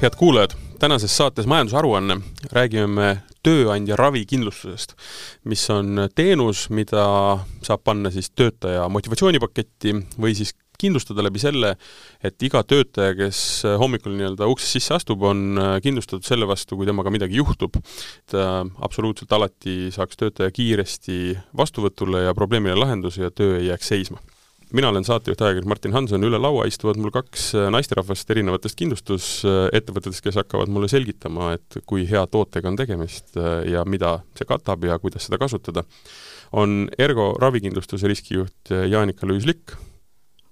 head 0.00 0.16
kuulajad, 0.16 0.52
tänases 0.78 1.16
saates 1.16 1.46
Majandusaruanne 1.48 2.18
räägime 2.52 2.86
me 2.86 3.06
tööandja 3.46 3.96
ravikindlustusest, 3.96 4.92
mis 5.48 5.62
on 5.72 6.02
teenus, 6.14 6.66
mida 6.68 7.06
saab 7.64 7.84
panna 7.86 8.12
siis 8.12 8.28
töötaja 8.36 8.84
motivatsioonipaketti 8.92 9.94
või 10.20 10.36
siis 10.36 10.52
kindlustada 10.76 11.24
läbi 11.24 11.40
selle, 11.40 11.72
et 12.20 12.36
iga 12.44 12.60
töötaja, 12.68 13.16
kes 13.16 13.40
hommikul 13.80 14.12
nii-öelda 14.18 14.50
uksest 14.52 14.76
sisse 14.76 14.98
astub, 14.98 15.24
on 15.24 15.56
kindlustatud 15.80 16.28
selle 16.28 16.44
vastu, 16.48 16.76
kui 16.76 16.84
temaga 16.84 17.12
midagi 17.14 17.40
juhtub. 17.40 17.80
et 17.80 18.36
absoluutselt 18.84 19.32
alati 19.32 19.88
saaks 19.96 20.20
töötaja 20.20 20.52
kiiresti 20.52 21.38
vastuvõtule 21.56 22.26
ja 22.28 22.36
probleemile 22.36 22.76
lahenduse 22.76 23.22
ja 23.22 23.30
töö 23.30 23.56
ei 23.62 23.70
jääks 23.72 23.94
seisma 23.94 24.20
mina 24.72 24.88
olen 24.88 25.04
saatejuht, 25.04 25.40
ajakirjanik 25.40 25.68
Martin 25.68 25.94
Hanson, 25.94 26.24
üle 26.26 26.38
laua 26.40 26.66
istuvad 26.66 26.98
mul 27.00 27.12
kaks 27.14 27.48
äh, 27.54 27.68
naisterahvast 27.74 28.30
erinevatest 28.34 28.78
kindlustusettevõtetest, 28.80 30.22
kes 30.24 30.38
hakkavad 30.40 30.72
mulle 30.72 30.90
selgitama, 30.90 31.52
et 31.58 31.78
kui 31.86 32.06
hea 32.10 32.24
tootega 32.30 32.70
on 32.72 32.78
tegemist 32.78 33.36
äh, 33.38 33.62
ja 33.72 33.84
mida 33.86 34.18
see 34.38 34.48
katab 34.48 34.84
ja 34.88 34.98
kuidas 35.02 35.28
seda 35.28 35.38
kasutada. 35.42 35.84
on 36.52 36.88
Ergo 36.98 37.32
ravikindlustuse 37.40 38.08
riskijuht 38.08 38.72
äh, 38.72 38.88
Jaanika 38.90 39.26
Lüüs-Likk. 39.26 39.76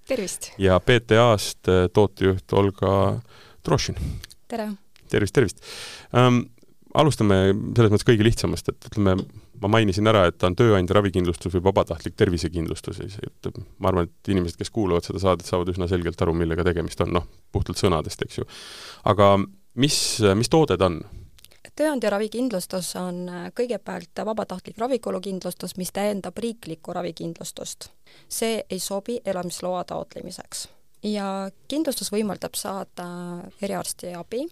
tervist! 0.07 0.51
ja 0.57 0.79
PTA-st 0.79 1.91
tootejuht 1.93 2.53
Olga 2.53 3.21
Trošin. 3.63 3.95
tere! 4.47 4.71
tervist, 5.09 5.33
tervist 5.33 5.63
um,! 6.13 6.45
Alustame 6.95 7.37
selles 7.75 7.91
mõttes 7.91 8.07
kõige 8.07 8.25
lihtsamast, 8.25 8.69
et 8.71 8.87
ütleme, 8.89 9.17
ma 9.61 9.71
mainisin 9.71 10.07
ära, 10.11 10.25
et 10.29 10.43
on 10.47 10.55
tööandja 10.57 10.97
ravikindlustus 10.97 11.53
või 11.55 11.65
vabatahtlik 11.67 12.15
tervisekindlustus, 12.19 13.01
et 13.05 13.49
ma 13.79 13.91
arvan, 13.91 14.09
et 14.09 14.31
inimesed, 14.31 14.57
kes 14.59 14.71
kuulavad 14.73 15.07
seda 15.07 15.21
saadet, 15.21 15.47
saavad 15.47 15.71
üsna 15.73 15.89
selgelt 15.91 16.21
aru, 16.21 16.35
millega 16.37 16.65
tegemist 16.67 17.01
on, 17.05 17.13
noh, 17.19 17.27
puhtalt 17.55 17.81
sõnadest, 17.81 18.25
eks 18.25 18.41
ju. 18.41 18.47
aga 19.11 19.35
mis, 19.81 19.99
mis 20.39 20.51
toode 20.51 20.79
ta 20.79 20.89
on? 20.91 21.03
tööandja 21.75 22.07
ravikindlustus 22.13 22.93
on 22.99 23.25
kõigepealt 23.57 24.21
vabatahtlik 24.27 24.77
ravikulukindlustus, 24.79 25.75
mis 25.75 25.91
täiendab 25.91 26.37
riiklikku 26.39 26.93
ravikindlustust. 26.95 27.89
see 28.29 28.63
ei 28.69 28.79
sobi 28.79 29.19
elamisloa 29.25 29.83
taotlemiseks. 29.83 30.67
ja 31.03 31.49
kindlustus 31.67 32.11
võimaldab 32.11 32.55
saada 32.55 33.07
eriarsti 33.61 34.13
abi 34.15 34.45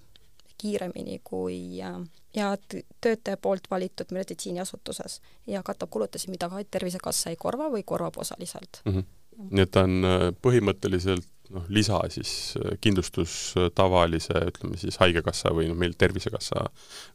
kiiremini 0.63 1.19
kui 1.23 1.57
ja 1.77 2.57
töötaja 3.01 3.37
poolt 3.37 3.67
valitud 3.71 4.13
meditsiiniasutuses 4.15 5.19
ja 5.47 5.63
katab 5.63 5.91
kulutusi, 5.93 6.31
mida 6.31 6.49
ka 6.49 6.63
Tervisekassa 6.71 7.33
ei 7.33 7.37
korva 7.39 7.69
või 7.73 7.83
korvab 7.85 8.17
osaliselt 8.17 8.81
mm. 8.85 8.93
-hmm. 8.93 9.49
nii 9.51 9.67
et 9.67 9.71
ta 9.71 9.85
on 9.87 10.09
äh, 10.09 10.27
põhimõtteliselt 10.47 11.29
noh, 11.53 11.65
lisa 11.69 11.99
siis 12.09 12.55
äh, 12.57 12.77
kindlustus 12.81 13.53
äh, 13.57 13.69
tavalise, 13.75 14.45
ütleme 14.51 14.79
siis 14.81 14.97
Haigekassa 15.01 15.53
või 15.53 15.69
noh, 15.69 15.77
meil 15.77 15.95
Tervisekassa 15.97 16.67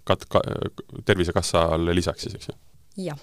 kat-, 0.08 0.28
ka, 0.30 0.42
Tervisekassale 1.04 1.94
lisaks 1.94 2.28
siis, 2.28 2.38
eks 2.38 2.52
ju? 2.52 2.58
Jah. 2.98 3.18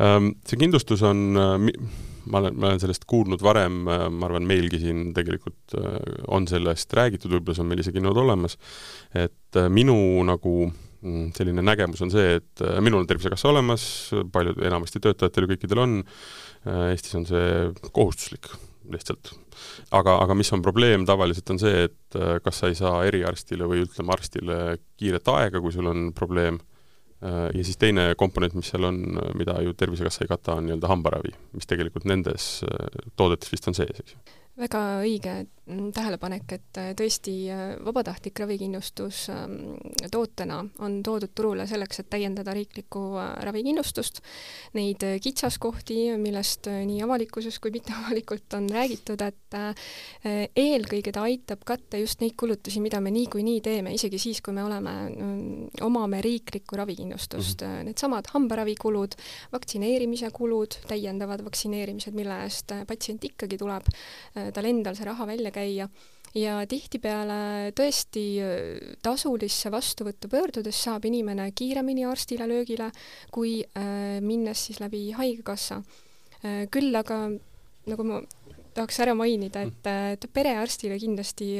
Ähm, 0.00 0.34
see 0.48 0.60
kindlustus 0.60 1.04
on, 1.06 1.24
ma 1.36 2.42
olen, 2.42 2.56
ma 2.56 2.70
olen 2.70 2.82
sellest 2.82 3.06
kuulnud 3.10 3.42
varem, 3.44 3.82
ma 3.84 4.28
arvan, 4.28 4.46
meilgi 4.48 4.82
siin 4.84 5.10
tegelikult 5.16 5.76
on 6.28 6.48
sellest 6.50 6.92
räägitud, 6.96 7.32
võib-olla 7.36 7.58
see 7.58 7.66
on 7.66 7.72
meil 7.72 7.84
isegi 7.84 8.02
olnud 8.02 8.22
olemas, 8.24 8.56
et 9.16 9.60
minu 9.72 9.96
nagu 10.28 10.70
Mm, 11.00 11.30
selline 11.32 11.62
nägemus 11.64 12.02
on 12.04 12.10
see, 12.12 12.34
et 12.36 12.60
äh, 12.60 12.76
minul 12.84 13.00
on 13.00 13.06
Tervisekassa 13.08 13.48
olemas, 13.48 13.84
paljud, 14.32 14.58
enamasti 14.68 15.00
töötajatel 15.00 15.46
ju 15.46 15.50
kõikidel 15.54 15.80
on, 15.80 15.94
äh, 16.68 16.90
Eestis 16.90 17.16
on 17.16 17.24
see 17.28 17.70
kohustuslik 17.88 18.50
lihtsalt. 18.92 19.32
aga, 19.96 20.18
aga 20.20 20.36
mis 20.36 20.52
on 20.52 20.60
probleem 20.64 21.06
tavaliselt, 21.08 21.48
on 21.54 21.60
see, 21.62 21.86
et 21.88 22.18
äh, 22.20 22.36
kas 22.44 22.60
sa 22.60 22.68
ei 22.68 22.76
saa 22.76 23.00
eriarstile 23.08 23.68
või 23.70 23.86
ütleme, 23.86 24.12
arstile 24.12 24.58
kiiret 25.00 25.32
aega, 25.32 25.62
kui 25.64 25.72
sul 25.72 25.88
on 25.88 26.10
probleem, 26.12 26.60
ja 27.20 27.62
siis 27.64 27.76
teine 27.76 28.14
komponent, 28.16 28.54
mis 28.56 28.70
seal 28.72 28.86
on, 28.88 29.00
mida 29.36 29.58
ju 29.60 29.74
Tervisekassa 29.76 30.24
ei 30.24 30.30
kata, 30.30 30.54
on 30.56 30.68
nii-öelda 30.68 30.88
hambaravi, 30.88 31.34
mis 31.52 31.68
tegelikult 31.68 32.06
nendes 32.08 32.46
toodetes 33.20 33.52
vist 33.52 33.68
on 33.68 33.76
sees, 33.76 34.00
eks 34.00 34.14
ju 34.16 34.39
väga 34.60 34.80
õige 35.00 35.34
mm, 35.40 35.90
tähelepanek, 35.96 36.52
et 36.56 36.80
äh, 36.80 36.90
tõesti 36.98 37.34
äh, 37.52 37.62
vabatahtlik 37.84 38.40
ravikindlustus 38.42 39.22
ähm, 39.32 39.76
tootena 40.12 40.60
on 40.84 40.98
toodud 41.06 41.32
turule 41.36 41.66
selleks, 41.70 42.02
et 42.02 42.10
täiendada 42.12 42.54
riiklikku 42.56 43.02
äh, 43.20 43.32
ravikindlustust. 43.46 44.20
Neid 44.76 45.04
kitsaskohti, 45.22 45.98
millest 46.20 46.68
nii 46.68 47.00
avalikkuses 47.04 47.58
kui 47.62 47.72
mitteavalikult 47.74 48.58
on 48.58 48.68
räägitud, 48.70 49.22
et 49.24 49.56
eelkõige 50.60 51.12
ta 51.14 51.24
aitab 51.26 51.64
katta 51.66 51.98
just 51.98 52.20
neid 52.22 52.36
kulutusi, 52.38 52.78
mida 52.82 53.00
me 53.02 53.10
niikuinii 53.14 53.60
teeme, 53.64 53.94
isegi 53.96 54.20
siis, 54.22 54.38
kui 54.44 54.54
me 54.54 54.62
oleme, 54.64 54.92
mm, 55.10 55.82
omame 55.86 56.20
riiklikku 56.22 56.78
ravikindlustust 56.78 57.64
mm. 57.64 57.66
-hmm. 57.66 57.90
Needsamad 57.90 58.30
hambaravikulud, 58.34 59.16
vaktsineerimise 59.52 60.30
kulud, 60.30 60.78
täiendavad 60.86 61.44
vaktsineerimised, 61.44 62.14
mille 62.14 62.42
eest 62.44 62.72
patsient 62.86 63.24
ikkagi 63.24 63.58
tuleb 63.58 63.90
tal 64.54 64.68
endal 64.68 64.96
see 64.98 65.08
raha 65.08 65.26
välja 65.28 65.52
käia 65.54 65.88
ja 66.36 66.60
tihtipeale 66.68 67.72
tõesti 67.76 68.24
äh, 68.42 68.94
tasulisse 69.02 69.72
vastuvõttu 69.72 70.30
pöördudes 70.30 70.78
saab 70.84 71.06
inimene 71.08 71.50
kiiremini 71.56 72.06
arstile 72.06 72.46
löögile, 72.50 72.90
kui 73.34 73.60
äh, 73.64 74.20
minnes 74.22 74.66
siis 74.68 74.80
läbi 74.82 75.08
Haigekassa 75.16 75.80
äh,. 76.44 76.66
küll 76.70 76.94
aga 76.94 77.26
nagu 77.90 78.06
ma 78.06 78.20
tahaks 78.74 79.00
ära 79.02 79.16
mainida, 79.18 79.64
et, 79.66 79.86
äh, 79.90 80.12
et 80.14 80.28
perearstile 80.32 80.98
kindlasti 81.02 81.56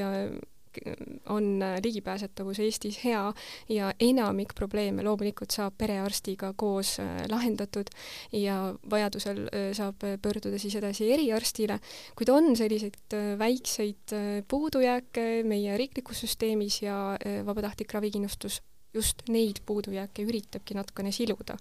on 1.29 1.61
ligipääsetavus 1.85 2.59
Eestis 2.59 2.99
hea 3.05 3.33
ja 3.69 3.93
enamik 4.01 4.55
probleeme 4.55 5.05
loomulikult 5.05 5.51
saab 5.55 5.75
perearstiga 5.79 6.53
koos 6.57 6.97
äh, 7.03 7.25
lahendatud 7.31 7.91
ja 8.33 8.75
vajadusel 8.91 9.43
äh, 9.47 9.71
saab 9.77 10.03
pöörduda 10.23 10.59
siis 10.59 10.77
edasi 10.79 11.11
eriarstile, 11.13 11.81
kuid 12.19 12.33
on 12.35 12.53
selliseid 12.57 13.17
äh, 13.17 13.33
väikseid 13.39 14.15
puudujääke 14.49 15.43
meie 15.49 15.77
riiklikus 15.79 16.25
süsteemis 16.25 16.83
ja 16.83 17.17
vabatahtlik 17.47 17.93
ravikindlustus 17.95 18.61
just 18.95 19.23
neid 19.29 19.63
puudujääke 19.67 20.25
üritabki 20.27 20.75
natukene 20.75 21.13
siluda. 21.15 21.57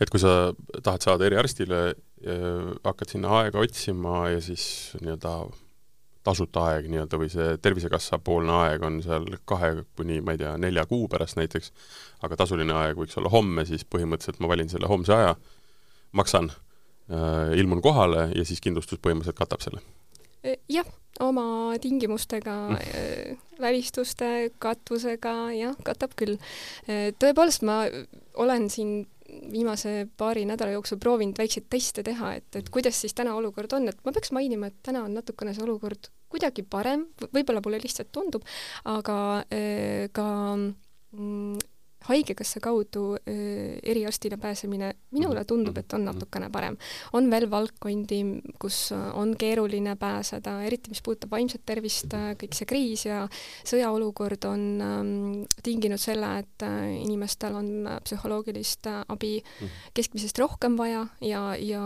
Et 0.00 0.10
kui 0.12 0.20
sa 0.20 0.52
tahad 0.84 1.02
saada 1.02 1.26
eriarstile, 1.26 1.94
hakkad 2.84 3.14
sinna 3.14 3.30
aega 3.40 3.62
otsima 3.64 4.28
ja 4.30 4.40
siis 4.44 4.92
nii-öelda 5.00 5.32
tasuta 6.22 6.66
aeg 6.70 6.88
nii-öelda 6.90 7.18
või 7.18 7.30
see 7.32 7.56
Tervisekassa 7.62 8.18
poolne 8.22 8.54
aeg 8.64 8.84
on 8.86 9.00
seal 9.04 9.26
kahe 9.48 9.72
kuni 9.98 10.20
ma 10.24 10.36
ei 10.36 10.42
tea, 10.42 10.54
nelja 10.60 10.84
kuu 10.90 11.08
pärast 11.10 11.38
näiteks, 11.40 11.72
aga 12.22 12.38
tasuline 12.38 12.76
aeg 12.84 12.98
võiks 12.98 13.18
olla 13.18 13.32
homme, 13.32 13.66
siis 13.68 13.84
põhimõtteliselt 13.84 14.42
ma 14.42 14.50
valin 14.52 14.70
selle 14.72 14.90
homse 14.90 15.14
aja, 15.16 15.34
maksan 16.12 16.50
äh,, 16.52 17.54
ilmun 17.58 17.82
kohale 17.82 18.28
ja 18.36 18.46
siis 18.48 18.62
kindlustus 18.62 19.02
põhimõtteliselt 19.02 19.40
katab 19.40 19.64
selle? 19.64 19.82
E, 20.42 20.56
jah, 20.70 20.86
oma 21.22 21.76
tingimustega 21.82 22.54
mm., 22.74 23.42
välistuste 23.62 24.50
katvusega, 24.62 25.34
jah, 25.54 25.76
katab 25.86 26.14
küll. 26.18 26.38
E, 26.86 27.12
tõepoolest, 27.22 27.66
ma 27.66 27.84
olen 28.42 28.66
siin 28.72 29.04
viimase 29.52 30.06
paari 30.16 30.44
nädala 30.48 30.74
jooksul 30.76 31.00
proovinud 31.02 31.38
väikseid 31.38 31.68
teste 31.72 32.04
teha, 32.06 32.34
et, 32.40 32.48
et 32.58 32.68
kuidas 32.72 33.00
siis 33.00 33.14
täna 33.16 33.34
olukord 33.38 33.72
on, 33.76 33.88
et 33.88 34.00
ma 34.04 34.12
peaks 34.14 34.32
mainima, 34.36 34.68
et 34.68 34.78
täna 34.84 35.04
on 35.06 35.14
natukene 35.16 35.54
see 35.56 35.64
olukord 35.64 36.10
kuidagi 36.32 36.64
parem, 36.64 37.06
võib-olla 37.34 37.60
mulle 37.64 37.80
lihtsalt 37.82 38.12
tundub, 38.12 38.44
aga 38.88 39.16
äh, 39.52 40.08
ka 40.16 40.26
mm, 40.56 41.71
haigekassa 42.08 42.60
kaudu 42.60 43.14
äh, 43.16 43.78
eriarstile 43.82 44.36
pääsemine 44.36 44.92
minule 45.10 45.44
tundub, 45.44 45.78
et 45.78 45.92
on 45.92 46.04
natukene 46.04 46.50
parem. 46.52 46.76
on 47.12 47.30
veel 47.30 47.48
valdkondi, 47.50 48.20
kus 48.58 48.92
on 48.92 49.34
keeruline 49.38 49.96
pääseda, 49.96 50.58
eriti 50.66 50.90
mis 50.90 51.02
puudutab 51.02 51.30
vaimset 51.30 51.62
tervist, 51.66 52.14
kõik 52.40 52.56
see 52.56 52.68
kriis 52.68 53.06
ja 53.06 53.22
sõjaolukord 53.68 54.46
on 54.48 54.62
ähm, 54.82 55.12
tinginud 55.62 56.00
selle, 56.00 56.32
et 56.42 56.66
äh, 56.66 56.92
inimestel 57.02 57.56
on 57.58 57.70
psühholoogilist 58.04 58.88
abi 59.08 59.38
keskmisest 59.94 60.38
rohkem 60.42 60.76
vaja 60.78 61.06
ja, 61.20 61.42
ja 61.58 61.82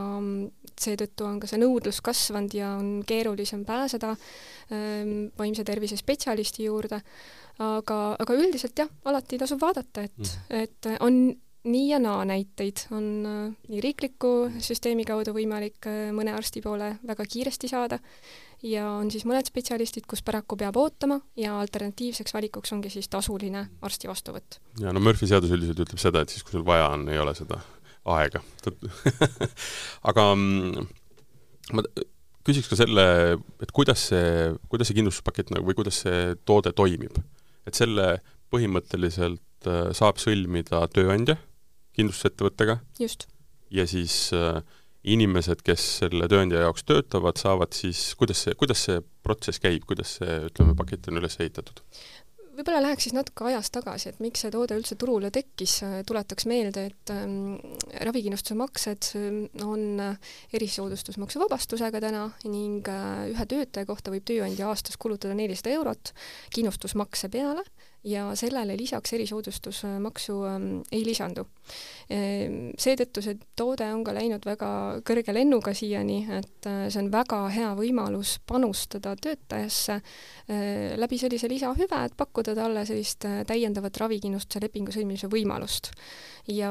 seetõttu 0.77 1.27
on 1.27 1.41
ka 1.41 1.51
see 1.51 1.61
nõudlus 1.61 2.03
kasvanud 2.05 2.55
ja 2.57 2.75
on 2.79 3.01
keerulisem 3.07 3.65
pääseda 3.69 4.15
ähm, 4.15 5.33
vaimse 5.39 5.65
tervise 5.65 5.99
spetsialisti 6.01 6.69
juurde 6.69 7.01
aga, 7.63 7.99
aga 8.21 8.37
üldiselt 8.37 8.79
jah, 8.79 8.89
alati 9.05 9.39
tasub 9.41 9.61
vaadata, 9.63 10.07
et 10.07 10.23
mm., 10.23 10.63
et 10.63 10.89
on 11.01 11.21
nii 11.67 11.87
ja 11.91 11.99
naa 11.99 12.25
näiteid, 12.29 12.87
on 12.95 13.07
äh, 13.27 13.55
nii 13.69 13.81
riikliku 13.83 14.33
süsteemi 14.63 15.05
kaudu 15.09 15.35
võimalik 15.35 15.89
äh, 15.91 16.11
mõne 16.15 16.35
arsti 16.37 16.63
poole 16.63 16.93
väga 17.07 17.27
kiiresti 17.27 17.71
saada 17.71 17.99
ja 18.65 18.87
on 18.97 19.11
siis 19.13 19.27
mõned 19.29 19.49
spetsialistid, 19.49 20.07
kus 20.09 20.23
paraku 20.27 20.59
peab 20.61 20.79
ootama 20.81 21.19
ja 21.39 21.57
alternatiivseks 21.61 22.35
valikuks 22.37 22.73
ongi 22.77 22.93
siis 22.93 23.11
tasuline 23.13 23.67
arsti 23.85 24.11
vastuvõtt. 24.11 24.61
ja 24.81 24.95
no 24.95 25.03
Murphy 25.03 25.29
seadus 25.31 25.53
üldiselt 25.55 25.83
ütleb 25.87 26.03
seda, 26.03 26.23
et 26.23 26.33
siis, 26.33 26.45
kui 26.47 26.57
sul 26.57 26.67
vaja 26.67 26.89
on, 26.95 27.09
ei 27.11 27.19
ole 27.19 27.35
seda 27.37 27.59
aega 28.17 28.43
aga 30.11 30.29
mm, 30.35 30.87
ma 31.75 31.87
küsiks 32.47 32.71
ka 32.71 32.79
selle, 32.79 33.07
et 33.63 33.75
kuidas 33.75 34.07
see, 34.13 34.53
kuidas 34.71 34.91
see 34.91 35.01
kindlustuspakett 35.01 35.51
nagu 35.55 35.67
või 35.67 35.79
kuidas 35.79 36.05
see 36.05 36.37
toode 36.47 36.71
toimib 36.79 37.19
et 37.67 37.79
selle 37.79 38.17
põhimõtteliselt 38.53 39.69
äh, 39.71 39.91
saab 39.97 40.21
sõlmida 40.23 40.85
tööandja 40.95 41.39
kindlustusettevõttega 41.97 42.81
just. 43.01 43.27
ja 43.73 43.87
siis 43.89 44.31
äh, 44.37 44.61
inimesed, 45.07 45.63
kes 45.67 45.85
selle 46.03 46.29
tööandja 46.31 46.65
jaoks 46.65 46.85
töötavad, 46.87 47.39
saavad 47.39 47.75
siis, 47.77 48.09
kuidas 48.19 48.43
see, 48.47 48.57
kuidas 48.59 48.83
see 48.89 49.01
protsess 49.27 49.63
käib, 49.63 49.87
kuidas 49.87 50.17
see, 50.19 50.41
ütleme, 50.49 50.75
pakett 50.79 51.07
on 51.11 51.21
üles 51.23 51.39
ehitatud? 51.41 51.83
Võib-olla 52.57 52.81
läheks 52.85 53.07
siis 53.07 53.15
natuke 53.17 53.47
ajas 53.51 53.71
tagasi, 53.75 54.11
et 54.11 54.21
miks 54.25 54.43
see 54.45 54.53
toode 54.55 54.77
üldse 54.79 54.97
turule 54.99 55.31
tekkis, 55.35 55.79
tuletaks 56.09 56.47
meelde, 56.51 56.87
et 56.91 57.13
ähm, 57.15 57.57
ravikindlustuse 58.09 58.57
maksed 58.59 59.11
ähm, 59.21 59.41
on 59.67 60.01
erisoodustusmaksu 60.57 61.43
vabastusega 61.45 62.01
täna 62.03 62.27
ning 62.49 62.89
äh, 62.93 63.27
ühe 63.33 63.49
töötaja 63.51 63.89
kohta 63.89 64.15
võib 64.15 64.27
tööandja 64.29 64.71
aastas 64.71 64.99
kulutada 65.01 65.37
nelisada 65.37 65.75
eurot 65.77 66.15
kindlustusmakse 66.55 67.31
peale 67.33 67.67
ja 68.07 68.31
sellele 68.39 68.77
lisaks 68.79 69.13
erisoodustusmaksu 69.13 70.37
ähm, 70.45 70.67
ei 70.93 71.03
lisandu. 71.07 71.47
Ehm, 72.11 72.71
seetõttu 72.79 73.23
see 73.25 73.39
toode 73.59 73.89
on 73.91 74.05
ka 74.07 74.15
läinud 74.15 74.47
väga 74.47 74.69
kõrge 75.07 75.35
lennuga 75.35 75.75
siiani, 75.75 76.21
et 76.39 76.69
äh, 76.71 76.87
see 76.87 77.03
on 77.03 77.11
väga 77.13 77.41
hea 77.55 77.73
võimalus 77.79 78.37
panustada 78.47 79.17
töötajasse 79.19 79.99
äh, 79.99 80.95
läbi 81.01 81.19
sellise 81.19 81.51
lisahüve, 81.51 82.03
et 82.07 82.17
pakkuda 82.17 82.55
talle 82.59 82.87
sellist 82.87 83.27
äh, 83.27 83.41
täiendavat 83.49 83.99
ravikindlustuse 84.05 84.63
lepingu 84.63 84.95
sõlmimise 84.95 85.31
võimalust. 85.33 85.91
ja 86.47 86.71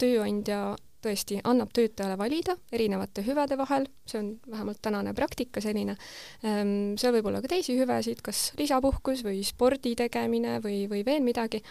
tööandja 0.00 0.76
tõesti 1.04 1.40
annab 1.44 1.72
töötajale 1.76 2.16
valida 2.20 2.56
erinevate 2.72 3.24
hüvede 3.26 3.56
vahel, 3.58 3.86
see 4.08 4.20
on 4.20 4.30
vähemalt 4.50 4.80
tänane 4.82 5.14
praktika 5.16 5.62
selline, 5.64 5.96
ehm, 6.44 6.96
seal 7.00 7.14
võib 7.16 7.30
olla 7.30 7.42
ka 7.42 7.50
teisi 7.52 7.76
hüvesid, 7.78 8.22
kas 8.24 8.50
lisapuhkus 8.58 9.24
või 9.26 9.42
spordi 9.46 9.94
tegemine 9.98 10.58
või, 10.64 10.84
või 10.90 11.04
veel 11.06 11.22
midagi, 11.24 11.62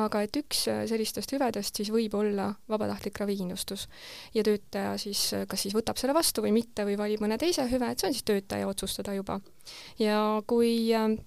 aga 0.00 0.24
et 0.26 0.36
üks 0.40 0.64
sellistest 0.90 1.36
hüvedest 1.36 1.80
siis 1.80 1.92
võib 1.94 2.14
olla 2.18 2.50
vabatahtlik 2.70 3.18
ravikindlustus. 3.22 3.88
ja 4.34 4.42
töötaja 4.42 4.96
siis 4.98 5.30
kas 5.48 5.62
siis 5.62 5.74
võtab 5.74 5.98
selle 6.00 6.14
vastu 6.14 6.42
või 6.42 6.52
mitte 6.52 6.84
või 6.84 6.98
valib 6.98 7.22
mõne 7.24 7.38
teise 7.38 7.68
hüve, 7.70 7.90
et 7.90 8.00
see 8.00 8.08
on 8.08 8.16
siis 8.16 8.26
töötaja 8.26 8.68
otsustada 8.68 9.14
juba. 9.14 9.40
ja 9.98 10.42
kui 10.46 10.92
ehm, 10.92 11.20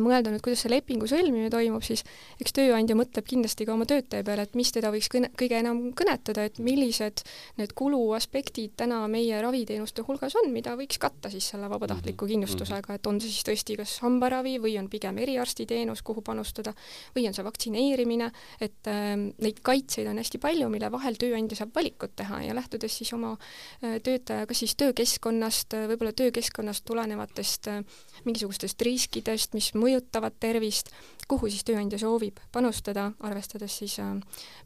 mõelda 0.00 0.32
nüüd, 0.32 0.42
kuidas 0.44 0.62
see 0.64 0.72
lepingu 0.72 1.08
sõlmimine 1.10 1.50
toimub, 1.52 1.82
siis 1.84 2.04
eks 2.40 2.54
tööandja 2.56 2.96
mõtleb 2.98 3.26
kindlasti 3.28 3.66
ka 3.68 3.74
oma 3.74 3.86
töötaja 3.88 4.24
peale, 4.26 4.46
et 4.46 4.56
mis 4.58 4.72
teda 4.72 4.92
võiks 4.94 5.10
kõne, 5.12 5.32
kõige 5.38 5.58
enam 5.58 5.82
kõnetada, 5.98 6.46
et 6.48 6.60
millised 6.62 7.24
need 7.60 7.74
kuluaspektid 7.78 8.76
täna 8.80 9.02
meie 9.12 9.40
raviteenuste 9.42 10.04
hulgas 10.06 10.36
on, 10.40 10.50
mida 10.54 10.76
võiks 10.78 11.00
katta 11.02 11.30
siis 11.32 11.50
selle 11.52 11.68
vabatahtliku 11.72 12.24
mhm. 12.24 12.32
kindlustusega, 12.32 12.96
et 12.96 13.10
on 13.10 13.20
see 13.22 13.32
siis 13.32 13.48
tõesti 13.48 13.76
kas 13.80 13.98
hambaravi 14.04 14.56
või 14.62 14.76
on 14.80 14.88
pigem 14.92 15.18
eriarstiteenus, 15.22 16.04
kuhu 16.06 16.24
panustada, 16.24 16.74
või 17.16 17.26
on 17.28 17.36
see 17.36 17.46
vaktsineerimine, 17.46 18.30
et 18.62 18.90
äh, 18.90 19.12
neid 19.18 19.60
kaitseid 19.64 20.08
on 20.10 20.22
hästi 20.22 20.40
palju, 20.42 20.70
mille 20.72 20.90
vahel 20.92 21.18
tööandja 21.20 21.62
saab 21.62 21.74
valikut 21.76 22.16
teha 22.16 22.42
ja 22.46 22.56
lähtudes 22.56 22.96
siis 23.02 23.12
oma 23.16 23.34
äh, 23.36 23.98
töötaja 24.04 24.46
kas 24.48 24.62
siis 24.62 24.74
töökeskkonnast, 24.80 25.76
võib-olla 25.90 26.12
töökeskkonnast 26.16 26.84
tulenevatest 26.88 27.68
äh, 27.72 27.82
mingisugustest 28.26 28.82
riskidest, 28.86 29.54
mis 29.56 29.72
mõjutavad 29.82 30.38
tervist, 30.40 30.92
kuhu 31.28 31.50
siis 31.50 31.64
tööandja 31.68 32.00
soovib 32.02 32.40
panustada, 32.52 33.10
arvestades 33.26 33.78
siis 33.82 33.98
äh, 34.02 34.14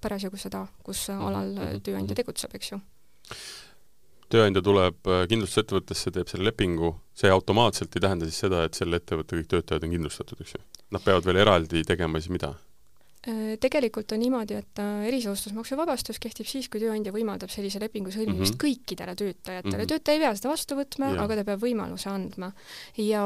parasjagu 0.02 0.40
seda, 0.40 0.66
kus 0.86 1.08
mhm, 1.12 1.28
alal 1.30 1.54
mhm, 1.54 1.86
tööandja 1.86 2.12
mhm. 2.12 2.20
tegutseb, 2.22 2.58
eks 2.58 2.74
ju 2.74 2.82
tööandja 4.32 4.62
tuleb 4.64 5.06
äh, 5.06 5.24
kindlustusettevõttesse, 5.30 6.12
teeb 6.14 6.30
selle 6.30 6.48
lepingu, 6.50 6.92
see 7.16 7.30
automaatselt 7.30 7.94
ei 7.96 8.02
tähenda 8.02 8.28
siis 8.28 8.40
seda, 8.42 8.64
et 8.66 8.78
selle 8.78 8.98
ettevõtte 9.00 9.38
kõik 9.38 9.50
töötajad 9.52 9.86
on 9.86 9.92
kindlustatud, 9.94 10.40
eks 10.42 10.56
ju? 10.56 10.62
Nad 10.94 11.04
peavad 11.04 11.26
veel 11.28 11.42
eraldi 11.44 11.82
tegema 11.86 12.20
siis 12.20 12.34
mida? 12.34 12.52
Äh, 13.26 13.56
tegelikult 13.58 14.12
on 14.14 14.20
niimoodi, 14.23 14.55
et 14.61 14.78
äh, 14.78 15.06
erisoodustusmaksuvabastus 15.08 16.20
kehtib 16.23 16.46
siis, 16.46 16.69
kui 16.70 16.78
tööandja 16.78 17.11
võimaldab 17.14 17.50
sellise 17.50 17.81
lepingu 17.82 18.12
sõlmimist 18.14 18.55
mm 18.55 18.55
-hmm. 18.55 18.61
kõikidele 18.62 19.17
töötajatele 19.19 19.73
mm. 19.73 19.81
-hmm. 19.81 19.88
töötaja 19.90 20.14
ei 20.14 20.23
pea 20.23 20.34
seda 20.38 20.52
vastu 20.52 20.78
võtma, 20.78 21.08
aga 21.25 21.40
ta 21.40 21.44
peab 21.49 21.64
võimaluse 21.64 22.06
andma. 22.12 22.52
ja, 22.96 23.25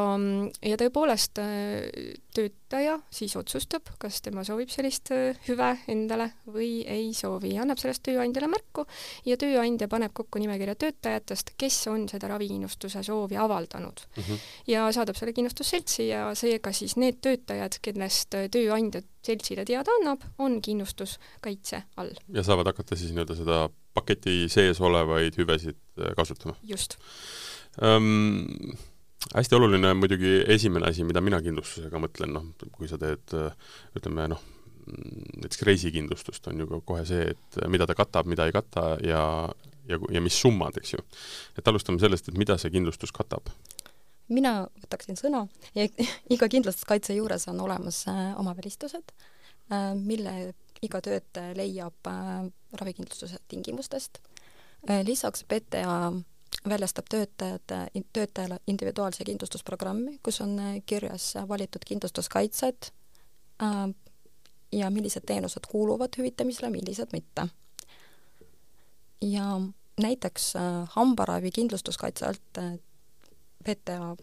ja 0.64 0.81
tõepoolest 0.81 1.43
äh, 1.44 2.17
töötaja 2.35 2.99
siis 3.11 3.35
otsustab, 3.37 3.88
kas 3.99 4.21
tema 4.23 4.44
soovib 4.47 4.71
sellist 4.73 5.11
hüve 5.49 5.71
endale 5.91 6.31
või 6.47 6.81
ei 6.88 7.11
soovi 7.17 7.56
annab 7.61 7.81
sellest 7.82 8.05
tööandjale 8.06 8.49
märku 8.50 8.87
ja 9.27 9.37
tööandja 9.41 9.88
paneb 9.91 10.15
kokku 10.17 10.43
nimekirja 10.43 10.77
töötajatest, 10.81 11.55
kes 11.61 11.79
on 11.93 12.06
seda 12.11 12.31
ravikindlustuse 12.32 13.03
soovi 13.06 13.37
avaldanud 13.41 14.00
mm. 14.17 14.23
-hmm. 14.23 14.47
ja 14.71 14.87
saadab 14.93 15.19
selle 15.19 15.35
kindlustusseltsi 15.37 16.09
ja 16.09 16.35
seega 16.35 16.73
siis 16.73 16.97
need 16.97 17.21
töötajad, 17.25 17.81
kellest 17.82 18.37
tööandja 18.50 19.03
seltsile 19.26 19.65
teada 19.69 19.93
annab, 20.00 20.25
on 20.38 20.61
kindlustuskaitse 20.62 21.83
all. 21.97 22.15
ja 22.33 22.43
saavad 22.43 22.73
hakata 22.73 22.97
siis 22.97 23.12
nii-öelda 23.12 23.37
seda 23.37 23.69
paketi 23.94 24.44
sees 24.53 24.81
olevaid 24.81 25.37
hüvesid 25.38 25.79
äh, 25.99 26.15
kasutama? 26.17 26.56
just 26.62 26.97
um,. 27.83 28.47
Hästi 29.34 29.55
oluline 29.55 29.90
on 29.90 30.00
muidugi 30.00 30.40
esimene 30.49 30.90
asi, 30.90 31.05
mida 31.06 31.22
mina 31.25 31.40
kindlustusega 31.44 32.00
mõtlen, 32.02 32.32
noh, 32.34 32.70
kui 32.75 32.88
sa 32.90 32.99
teed 33.00 33.34
äh, 33.37 33.52
ütleme 33.99 34.28
noh, 34.32 34.43
näiteks 34.90 35.62
reisikindlustust 35.69 36.49
on 36.50 36.62
ju 36.62 36.81
kohe 36.87 37.05
see, 37.06 37.28
et 37.34 37.58
mida 37.70 37.87
ta 37.87 37.94
katab, 37.94 38.26
mida 38.31 38.46
ei 38.49 38.55
kata 38.55 38.94
ja, 39.06 39.22
ja, 39.88 39.99
ja 40.11 40.22
mis 40.25 40.38
summad, 40.40 40.81
eks 40.81 40.94
ju. 40.96 41.05
et 41.58 41.69
alustame 41.69 42.02
sellest, 42.02 42.31
et 42.31 42.40
mida 42.40 42.56
see 42.58 42.72
kindlustus 42.75 43.14
katab 43.14 43.52
mina 44.31 44.55
võtaksin 44.78 45.19
sõna 45.19 45.44
ja 45.75 45.87
iga 46.34 46.49
kindlustuskaitse 46.50 47.14
juures 47.19 47.49
on 47.50 47.61
olemas 47.66 48.05
äh, 48.11 48.25
oma 48.40 48.55
välistused, 48.56 49.14
äh, 49.70 49.93
mille 49.99 50.55
iga 50.81 51.02
töötaja 51.05 51.52
leiab 51.52 52.08
ravikindlustuse 52.73 53.37
tingimustest. 53.52 54.16
lisaks 55.05 55.44
PTA 55.44 56.12
väljastab 56.69 57.05
töötajad, 57.11 57.91
töötajale 58.12 58.59
individuaalse 58.67 59.25
kindlustusprogrammi, 59.25 60.19
kus 60.23 60.41
on 60.41 60.59
kirjas 60.87 61.35
valitud 61.49 61.85
kindlustuskaitsed 61.87 62.91
ja 64.73 64.91
millised 64.91 65.25
teenused 65.27 65.67
kuuluvad 65.69 66.19
hüvitamisele, 66.19 66.71
millised 66.71 67.09
mitte. 67.12 67.49
ja 69.23 69.61
näiteks 70.01 70.53
hambaravi 70.89 71.51
kindlustuskaitse 71.51 72.27
alt 72.27 72.59
PTA 73.65 74.17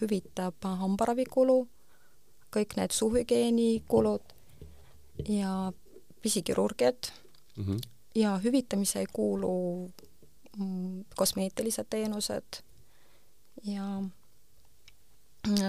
hüvitab 0.00 0.64
hambaravikulu, 0.64 1.68
kõik 2.56 2.76
need 2.76 2.92
suuhügieenikulud 2.94 4.34
ja 5.28 5.72
pisikirurgiad 6.22 7.10
mm 7.56 7.64
-hmm. 7.64 7.80
ja 8.14 8.38
hüvitamise 8.44 8.98
ei 8.98 9.06
kuulu 9.12 9.90
kosmeetilised 11.16 11.86
teenused 11.90 12.62
ja 13.66 13.86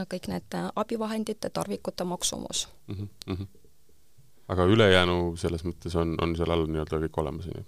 kõik 0.09 0.27
need 0.31 0.57
abivahendite, 0.75 1.49
tarvikute 1.49 2.03
maksumus 2.03 2.67
mm. 2.87 3.07
-hmm. 3.27 3.47
aga 4.47 4.65
ülejäänu 4.65 5.37
selles 5.37 5.63
mõttes 5.65 5.95
on, 5.95 6.17
on 6.21 6.35
seal 6.35 6.51
all 6.51 6.67
nii-öelda 6.67 6.99
kõik 7.05 7.21
olemas, 7.21 7.47
on 7.47 7.61
ju? 7.61 7.65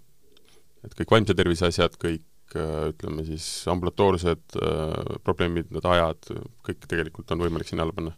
et 0.84 0.98
kõik 0.98 1.16
vaimse 1.16 1.38
tervise 1.38 1.70
asjad, 1.70 1.96
kõik 2.01 2.25
Äh, 2.56 2.90
ütleme 2.92 3.24
siis 3.24 3.46
ambulatoorsed 3.72 4.58
äh, 4.60 5.20
probleemid, 5.24 5.70
need 5.72 5.86
ajad, 5.88 6.32
kõik 6.68 6.84
tegelikult 6.90 7.32
on 7.32 7.46
võimalik 7.46 7.70
sinna 7.70 7.86
alla 7.86 7.96
panna 7.96 8.12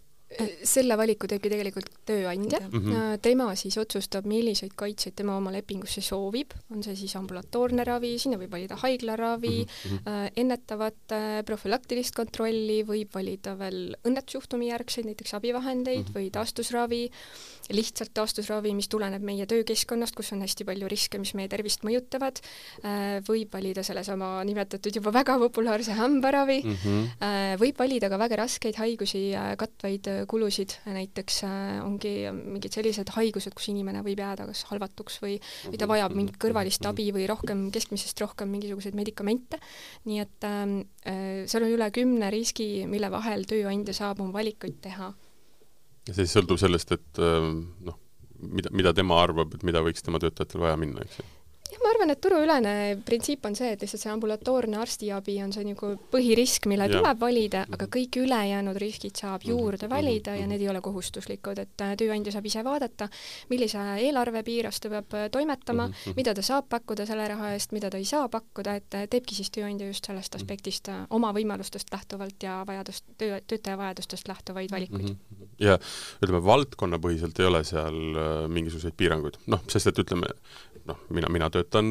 selle 0.63 0.97
valiku 0.97 1.27
teebki 1.29 1.51
tegelikult 1.51 1.89
tööandja 2.07 2.59
mm, 2.59 2.79
-hmm. 2.79 3.19
tema 3.21 3.49
siis 3.59 3.77
otsustab, 3.77 4.25
milliseid 4.29 4.73
kaitseid 4.75 5.15
tema 5.15 5.37
oma 5.37 5.51
lepingusse 5.53 6.01
soovib, 6.01 6.53
on 6.73 6.83
see 6.83 6.95
siis 6.95 7.15
ambulatoorne 7.19 7.83
ravi, 7.87 8.15
sinna 8.19 8.39
võib 8.41 8.51
valida 8.51 8.77
haiglaravi 8.81 9.55
mm, 9.63 9.97
-hmm. 9.97 10.31
ennetavat 10.43 11.15
profülaktilist 11.45 12.15
kontrolli, 12.15 12.83
võib 12.87 13.13
valida 13.13 13.55
veel 13.59 13.95
õnnetusjuhtumi 14.03 14.69
järgseid, 14.71 15.05
näiteks 15.05 15.33
abivahendeid 15.33 15.99
mm 15.99 16.05
-hmm. 16.09 16.17
või 16.17 16.31
taastusravi, 16.31 17.03
lihtsalt 17.71 18.13
taastusravi, 18.13 18.73
mis 18.73 18.87
tuleneb 18.87 19.23
meie 19.23 19.45
töökeskkonnast, 19.45 20.15
kus 20.15 20.33
on 20.33 20.41
hästi 20.41 20.65
palju 20.65 20.87
riske, 20.87 21.19
mis 21.19 21.33
meie 21.33 21.47
tervist 21.47 21.83
mõjutavad, 21.83 22.41
võib 23.27 23.53
valida 23.53 23.83
sellesama 23.83 24.43
nimetatud 24.43 24.95
juba 24.95 25.13
väga 25.13 25.37
populaarse 25.39 25.93
hambaravi 25.93 26.61
mm, 26.63 26.75
-hmm. 26.83 27.57
võib 27.61 27.79
valida 27.79 28.09
ka 28.09 28.19
väga 28.19 28.35
raskeid 28.43 28.75
haigusi 28.75 29.33
katvaid 29.57 30.22
kulusid, 30.29 30.75
näiteks 30.87 31.39
äh, 31.47 31.79
ongi 31.83 32.13
mingid 32.33 32.75
sellised 32.75 33.11
haigused, 33.15 33.55
kus 33.57 33.69
inimene 33.71 34.03
võib 34.05 34.21
jääda 34.23 34.47
kas 34.49 34.63
halvatuks 34.69 35.19
või, 35.23 35.37
või 35.67 35.81
ta 35.81 35.89
vajab 35.89 36.15
mingit 36.17 36.39
kõrvalist 36.41 36.85
abi 36.89 37.09
või 37.15 37.27
rohkem, 37.29 37.67
keskmisest 37.73 38.23
rohkem 38.23 38.51
mingisuguseid 38.53 38.97
medikamente, 38.97 39.59
nii 40.09 40.21
et 40.23 40.47
ähm, 40.49 40.79
äh, 41.07 41.43
seal 41.49 41.67
on 41.67 41.75
üle 41.75 41.89
kümne 41.95 42.31
riski, 42.33 42.87
mille 42.89 43.11
vahel 43.13 43.47
tööandja 43.49 43.95
saab 43.97 44.23
oma 44.23 44.35
valikuid 44.39 44.79
teha. 44.83 45.13
ja 46.07 46.11
see 46.13 46.23
siis 46.23 46.37
sõltub 46.37 46.61
sellest, 46.61 46.95
et 46.95 47.21
äh, 47.21 47.51
noh, 47.89 47.99
mida, 48.43 48.73
mida 48.75 48.93
tema 48.97 49.21
arvab, 49.23 49.55
et 49.55 49.63
mida 49.67 49.83
võiks 49.85 50.05
tema 50.05 50.21
töötajatel 50.23 50.65
vaja 50.65 50.79
minna, 50.79 51.05
eks 51.05 51.21
ju? 51.21 51.29
Jah, 51.71 51.79
ma 51.81 51.91
arvan, 51.93 52.11
et 52.13 52.21
turuülene 52.21 52.73
printsiip 53.05 53.45
on 53.47 53.55
see, 53.57 53.71
et 53.73 53.83
lihtsalt 53.83 54.01
see 54.03 54.11
ambulatoorne 54.11 54.77
arstiabi 54.81 55.37
on 55.43 55.53
see 55.55 55.65
nagu 55.67 55.93
põhirisk, 56.11 56.67
mille 56.71 56.87
ja. 56.89 56.97
tuleb 56.97 57.21
valida, 57.21 57.63
aga 57.69 57.85
mhm. 57.85 57.91
kõik 57.95 58.19
ülejäänud 58.23 58.79
riskid 58.81 59.19
saab 59.19 59.43
mhm. 59.43 59.53
juurde 59.53 59.89
valida 59.91 60.35
ja 60.35 60.43
mhm. 60.43 60.53
need 60.53 60.65
ei 60.65 60.71
ole 60.71 60.83
kohustuslikud, 60.85 61.61
et 61.63 61.85
äh, 61.85 61.95
tööandja 61.99 62.35
saab 62.35 62.49
ise 62.49 62.63
vaadata, 62.65 63.09
millise 63.51 63.85
eelarve 64.03 64.43
piires 64.47 64.81
ta 64.83 64.91
peab 64.93 65.17
äh, 65.17 65.29
toimetama, 65.33 65.89
mida 66.17 66.35
ta 66.35 66.45
saab 66.45 66.69
pakkuda 66.71 67.07
selle 67.09 67.27
raha 67.31 67.53
eest, 67.55 67.75
mida 67.75 67.91
ta 67.93 68.01
ei 68.01 68.07
saa 68.09 68.27
pakkuda, 68.33 68.77
et 68.81 68.99
äh, 68.99 69.07
teebki 69.11 69.37
siis 69.37 69.51
tööandja 69.53 69.87
just 69.89 70.09
sellest 70.09 70.35
aspektist 70.39 70.91
oma 71.15 71.31
võimalustest 71.35 71.91
lähtuvalt 71.93 72.43
ja 72.43 72.59
vajadust, 72.67 73.05
töö, 73.17 73.39
töötaja 73.47 73.79
vajadustest 73.79 74.27
lähtuvaid 74.27 74.71
valikuid. 74.73 75.15
ja 75.61 75.77
ütleme, 76.21 76.43
valdkonnapõhiselt 76.43 77.39
ei 77.39 77.47
ole 77.47 77.63
seal 77.67 77.99
mingisuguseid 78.51 78.95
piiranguid, 78.97 79.39
noh, 79.51 79.61
sest 79.71 79.91
et 79.91 80.01
ütleme, 80.03 80.29
noh, 80.89 80.99
mina, 81.13 81.29
mina 81.31 81.49
töötan 81.53 81.87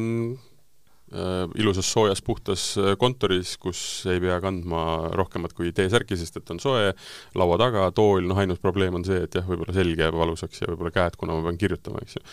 äh, 1.13 1.45
ilusas 1.59 1.89
soojas 1.91 2.21
puhtas 2.25 2.65
äh, 2.77 2.93
kontoris, 2.99 3.55
kus 3.61 3.81
ei 4.11 4.21
pea 4.23 4.39
kandma 4.43 4.83
rohkemat 5.17 5.55
kui 5.57 5.73
T-särki, 5.75 6.17
sest 6.19 6.39
et 6.39 6.53
on 6.53 6.61
soe, 6.63 6.91
laua 7.39 7.59
taga 7.61 7.87
tool, 7.95 8.27
noh 8.29 8.41
ainus 8.41 8.61
probleem 8.63 8.99
on 8.99 9.05
see, 9.07 9.23
et 9.27 9.39
jah, 9.39 9.47
võib-olla 9.47 9.75
selg 9.75 10.03
jääb 10.05 10.17
valusaks 10.19 10.63
ja 10.63 10.71
võib-olla 10.71 10.93
käed, 10.95 11.17
kuna 11.19 11.37
ma 11.37 11.47
pean 11.47 11.61
kirjutama, 11.61 12.03
eks 12.05 12.19
ju. 12.19 12.25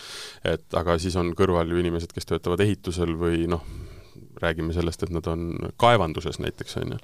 et 0.54 0.80
aga 0.82 0.98
siis 1.02 1.16
on 1.20 1.32
kõrval 1.38 1.72
ju 1.72 1.80
inimesed, 1.82 2.12
kes 2.16 2.28
töötavad 2.30 2.64
ehitusel 2.66 3.16
või 3.20 3.46
noh, 3.50 3.64
räägime 4.40 4.72
sellest, 4.76 5.04
et 5.04 5.12
nad 5.12 5.26
on 5.28 5.72
kaevanduses 5.80 6.40
näiteks, 6.42 6.78
on 6.82 6.96
ju. 6.96 7.02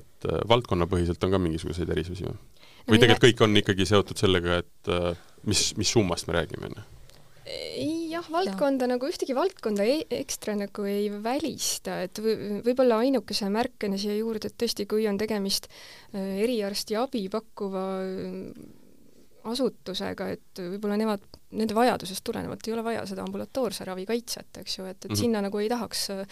et 0.00 0.30
äh, 0.30 0.42
valdkonnapõhiselt 0.50 1.22
on 1.26 1.36
ka 1.36 1.42
mingisuguseid 1.42 1.90
erisusi 1.94 2.28
või? 2.28 2.40
või 2.90 3.00
tegelikult 3.00 3.30
kõik 3.30 3.46
on 3.46 3.62
ikkagi 3.62 3.86
seotud 3.88 4.18
sellega, 4.20 4.58
et 4.60 4.90
mis, 5.48 5.70
mis 5.80 5.88
summast 5.88 6.28
me 6.28 6.36
räägime, 6.36 6.68
on 6.68 6.82
ju? 6.82 6.90
Jah, 8.14 8.30
valdkonda 8.32 8.86
ja. 8.88 8.92
nagu 8.94 9.08
ühtegi 9.10 9.36
valdkonda 9.36 9.86
ei, 9.88 10.04
ekstra 10.22 10.56
nagu 10.58 10.86
ei 10.88 11.10
välista, 11.24 12.00
et 12.06 12.20
võib-olla 12.22 13.00
ainukese 13.04 13.50
märkena 13.52 13.98
siia 14.00 14.16
juurde, 14.18 14.50
et 14.50 14.58
tõesti, 14.60 14.88
kui 14.90 15.08
on 15.10 15.20
tegemist 15.20 15.68
äh, 15.70 16.40
eriarstiabi 16.46 17.26
pakkuva 17.32 17.84
asutusega, 19.50 20.28
et 20.34 20.60
võib-olla 20.60 20.96
nemad, 20.98 21.24
nende 21.54 21.76
vajadusest 21.76 22.24
tulenevalt 22.26 22.66
ei 22.66 22.74
ole 22.74 22.84
vaja 22.86 23.04
seda 23.08 23.24
ambulatoorse 23.26 23.86
ravi 23.86 24.06
kaitset, 24.08 24.60
eks 24.62 24.78
ju, 24.78 24.86
et, 24.88 24.96
et 24.96 25.04
mm 25.04 25.14
-hmm. 25.14 25.20
sinna 25.20 25.42
nagu 25.44 25.58
ei 25.58 25.68
tahaks 25.68 26.08
äh, 26.10 26.26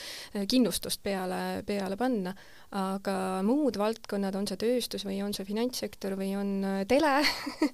kindlustust 0.49 1.03
peale, 1.03 1.63
peale 1.67 1.97
panna, 1.97 2.35
aga 2.71 3.43
muud 3.45 3.79
valdkonnad, 3.79 4.35
on 4.35 4.49
see 4.49 4.57
tööstus 4.57 5.05
või 5.05 5.23
on 5.25 5.35
see 5.35 5.45
finantssektor 5.45 6.17
või 6.17 6.33
on 6.37 6.65
äh, 6.65 6.87
tele 6.87 7.15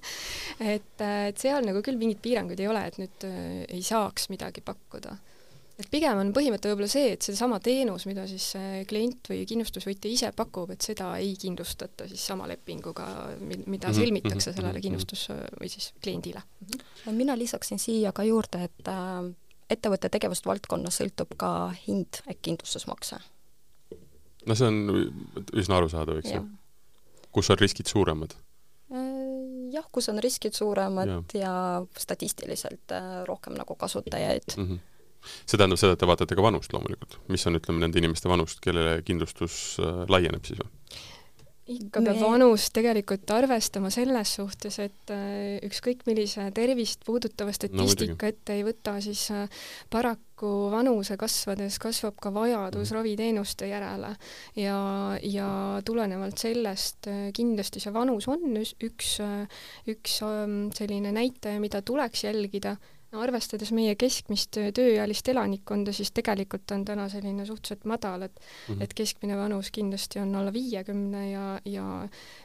et, 0.75 1.01
et 1.01 1.37
seal 1.37 1.65
nagu 1.65 1.81
küll 1.81 1.97
mingeid 1.97 2.21
piiranguid 2.21 2.59
ei 2.59 2.67
ole, 2.67 2.85
et 2.85 2.97
nüüd 2.97 3.27
äh, 3.27 3.65
ei 3.67 3.83
saaks 3.83 4.29
midagi 4.29 4.61
pakkuda 4.61 5.17
et 5.79 5.87
pigem 5.91 6.19
on 6.19 6.31
põhimõte 6.35 6.71
võib-olla 6.71 6.89
see, 6.91 7.13
et 7.15 7.25
seesama 7.25 7.59
teenus, 7.63 8.05
mida 8.09 8.25
siis 8.29 8.51
klient 8.89 9.29
või 9.31 9.45
kindlustusvõtja 9.47 10.11
ise 10.11 10.31
pakub, 10.35 10.73
et 10.75 10.85
seda 10.85 11.13
ei 11.21 11.35
kindlustata 11.39 12.07
siis 12.09 12.25
sama 12.31 12.47
lepinguga, 12.51 13.07
mida 13.39 13.89
mhm, 13.89 13.95
sõlmitakse 13.95 14.51
mhm, 14.51 14.57
sellele 14.57 14.75
mhm, 14.75 14.85
kindlustus- 14.85 15.29
või 15.59 15.71
siis 15.71 15.91
kliendile. 16.03 16.43
mina 17.11 17.37
lisaksin 17.39 17.79
siia 17.79 18.11
ka 18.15 18.27
juurde, 18.27 18.65
et 18.67 18.91
äh, 18.91 19.31
ettevõtte 19.71 20.11
tegevusvaldkonnas 20.11 20.99
sõltub 21.01 21.35
ka 21.39 21.53
hind 21.85 22.21
ehk 22.27 22.41
kindlustusmakse. 22.49 23.21
no 24.45 24.55
see 24.55 24.67
on 24.67 24.83
üsna 25.53 25.79
arusaadav, 25.79 26.19
eks 26.19 26.35
ju. 26.35 26.43
kus 27.31 27.49
on 27.53 27.61
riskid 27.61 27.87
suuremad? 27.87 28.35
Äh, 28.91 29.07
jah, 29.71 29.87
kus 29.91 30.11
on 30.11 30.19
riskid 30.19 30.57
suuremad 30.57 31.07
ja, 31.07 31.23
ja 31.39 31.55
statistiliselt 31.95 32.91
äh, 32.91 33.23
rohkem 33.29 33.55
nagu 33.55 33.79
kasutajaid 33.79 34.57
mm. 34.57 34.65
-hmm 34.65 34.88
see 35.45 35.59
tähendab 35.59 35.79
seda, 35.81 35.95
et 35.95 36.01
te 36.01 36.09
vaatate 36.09 36.37
ka 36.37 36.45
vanust 36.45 36.73
loomulikult, 36.75 37.19
mis 37.33 37.45
on, 37.49 37.59
ütleme, 37.59 37.83
nende 37.83 38.01
inimeste 38.01 38.31
vanust, 38.31 38.61
kellele 38.63 38.99
kindlustus 39.07 39.79
äh, 39.83 40.03
laieneb 40.11 40.45
siis 40.47 40.61
või? 40.63 40.75
ikka 41.69 42.01
peab 42.01 42.17
vanust 42.23 42.71
tegelikult 42.73 43.29
arvestama 43.29 43.91
selles 43.93 44.31
suhtes, 44.39 44.79
et 44.81 45.13
äh, 45.13 45.59
ükskõik 45.67 46.01
millise 46.09 46.47
tervist 46.55 47.05
puudutava 47.05 47.53
statistika 47.53 48.15
no, 48.15 48.31
ette 48.31 48.55
ei 48.57 48.63
võta, 48.65 48.95
siis 49.05 49.27
äh, 49.35 49.61
paraku 49.93 50.49
vanuse 50.73 51.17
kasvades 51.19 51.77
kasvab 51.83 52.17
ka 52.23 52.33
vajadus 52.33 52.87
mm. 52.89 52.95
raviteenuste 52.97 53.69
järele. 53.69 54.15
Ja, 54.57 54.79
ja 55.21 55.49
tulenevalt 55.85 56.41
sellest 56.41 57.11
kindlasti 57.37 57.83
see 57.83 57.93
vanus 57.93 58.25
on 58.31 58.57
üks, 58.57 59.17
üks 59.93 60.21
ähm, 60.25 60.61
selline 60.73 61.13
näitaja, 61.13 61.61
mida 61.61 61.83
tuleks 61.85 62.25
jälgida 62.25 62.79
no 63.11 63.21
arvestades 63.23 63.71
meie 63.75 63.95
keskmist 63.99 64.59
tööealist 64.75 65.27
elanikkonda, 65.31 65.93
siis 65.95 66.11
tegelikult 66.15 66.71
on 66.75 66.85
täna 66.85 67.07
selline 67.09 67.45
suhteliselt 67.45 67.85
madal, 67.89 68.27
et 68.27 68.35
mm 68.39 68.75
-hmm. 68.75 68.83
et 68.83 68.93
keskmine 68.93 69.37
vanus 69.37 69.71
kindlasti 69.71 70.19
on 70.19 70.35
alla 70.35 70.53
viiekümne 70.53 71.31
ja, 71.31 71.59
ja 71.65 71.85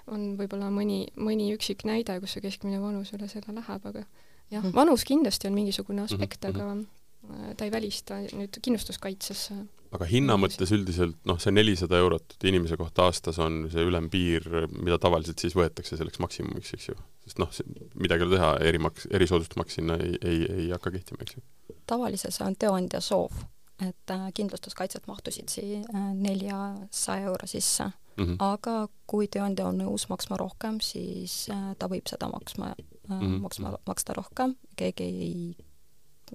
on 0.07 0.37
võib-olla 0.39 0.71
mõni, 0.71 1.07
mõni 1.17 1.53
üksik 1.55 1.85
näide, 1.85 2.21
kus 2.21 2.33
see 2.33 2.45
keskmine 2.45 2.81
vanus 2.81 3.13
üle 3.13 3.29
selle 3.29 3.55
läheb, 3.55 3.87
aga 3.87 4.05
jah 4.51 4.63
mm, 4.63 4.71
-hmm. 4.71 4.75
vanus 4.75 5.05
kindlasti 5.05 5.49
on 5.49 5.55
mingisugune 5.55 6.03
aspekt 6.03 6.45
mm, 6.45 6.51
-hmm. 6.51 6.61
aga 6.61 7.47
äh, 7.51 7.57
ta 7.57 7.65
ei 7.65 7.73
välista 7.73 8.21
nüüd 8.21 8.61
kindlustuskaitses 8.63 9.53
aga 9.95 10.07
hinna 10.11 10.37
mõttes 10.41 10.73
üldiselt 10.75 11.17
noh, 11.29 11.39
see 11.43 11.55
nelisada 11.55 11.99
eurot 12.03 12.37
inimese 12.49 12.79
kohta 12.81 13.07
aastas 13.09 13.39
on 13.43 13.65
see 13.73 13.85
ülempiir, 13.87 14.47
mida 14.75 14.99
tavaliselt 15.03 15.43
siis 15.43 15.57
võetakse 15.57 15.99
selleks 16.01 16.21
maksimumiks, 16.23 16.75
eks 16.77 16.91
ju. 16.91 16.97
sest 17.27 17.41
noh, 17.43 17.51
midagi 17.95 18.25
ei 18.25 18.29
ole 18.29 18.39
teha, 18.39 18.53
erimaks, 18.71 19.09
erisoodustusmaks 19.15 19.81
sinna 19.81 19.99
ei, 20.03 20.17
ei, 20.23 20.47
ei 20.59 20.71
hakka 20.75 20.95
kehtima, 20.95 21.25
eks 21.25 21.39
ju. 21.39 21.45
tavaliselt 21.91 22.37
see 22.37 22.47
on 22.47 22.57
tööandja 22.59 23.03
soov, 23.05 23.45
et 23.83 24.15
äh, 24.15 24.27
kindlustuskaitset 24.35 25.07
mahtusid 25.11 25.53
siia 25.53 25.83
äh, 25.85 26.09
neljasaja 26.15 27.31
euro 27.31 27.47
sisse 27.51 27.87
mm. 27.87 28.25
-hmm. 28.25 28.37
aga 28.39 28.89
kui 29.07 29.29
tööandja 29.29 29.69
on 29.69 29.79
nõus 29.83 30.09
maksma 30.11 30.39
rohkem, 30.41 30.81
siis 30.81 31.47
äh, 31.55 31.71
ta 31.79 31.91
võib 31.91 32.11
seda 32.11 32.29
maksma 32.33 32.75
mm, 32.75 33.21
-hmm. 33.21 33.39
maksma, 33.47 33.77
maksta 33.87 34.17
rohkem, 34.17 34.57
keegi 34.77 35.05
ei 35.05 35.55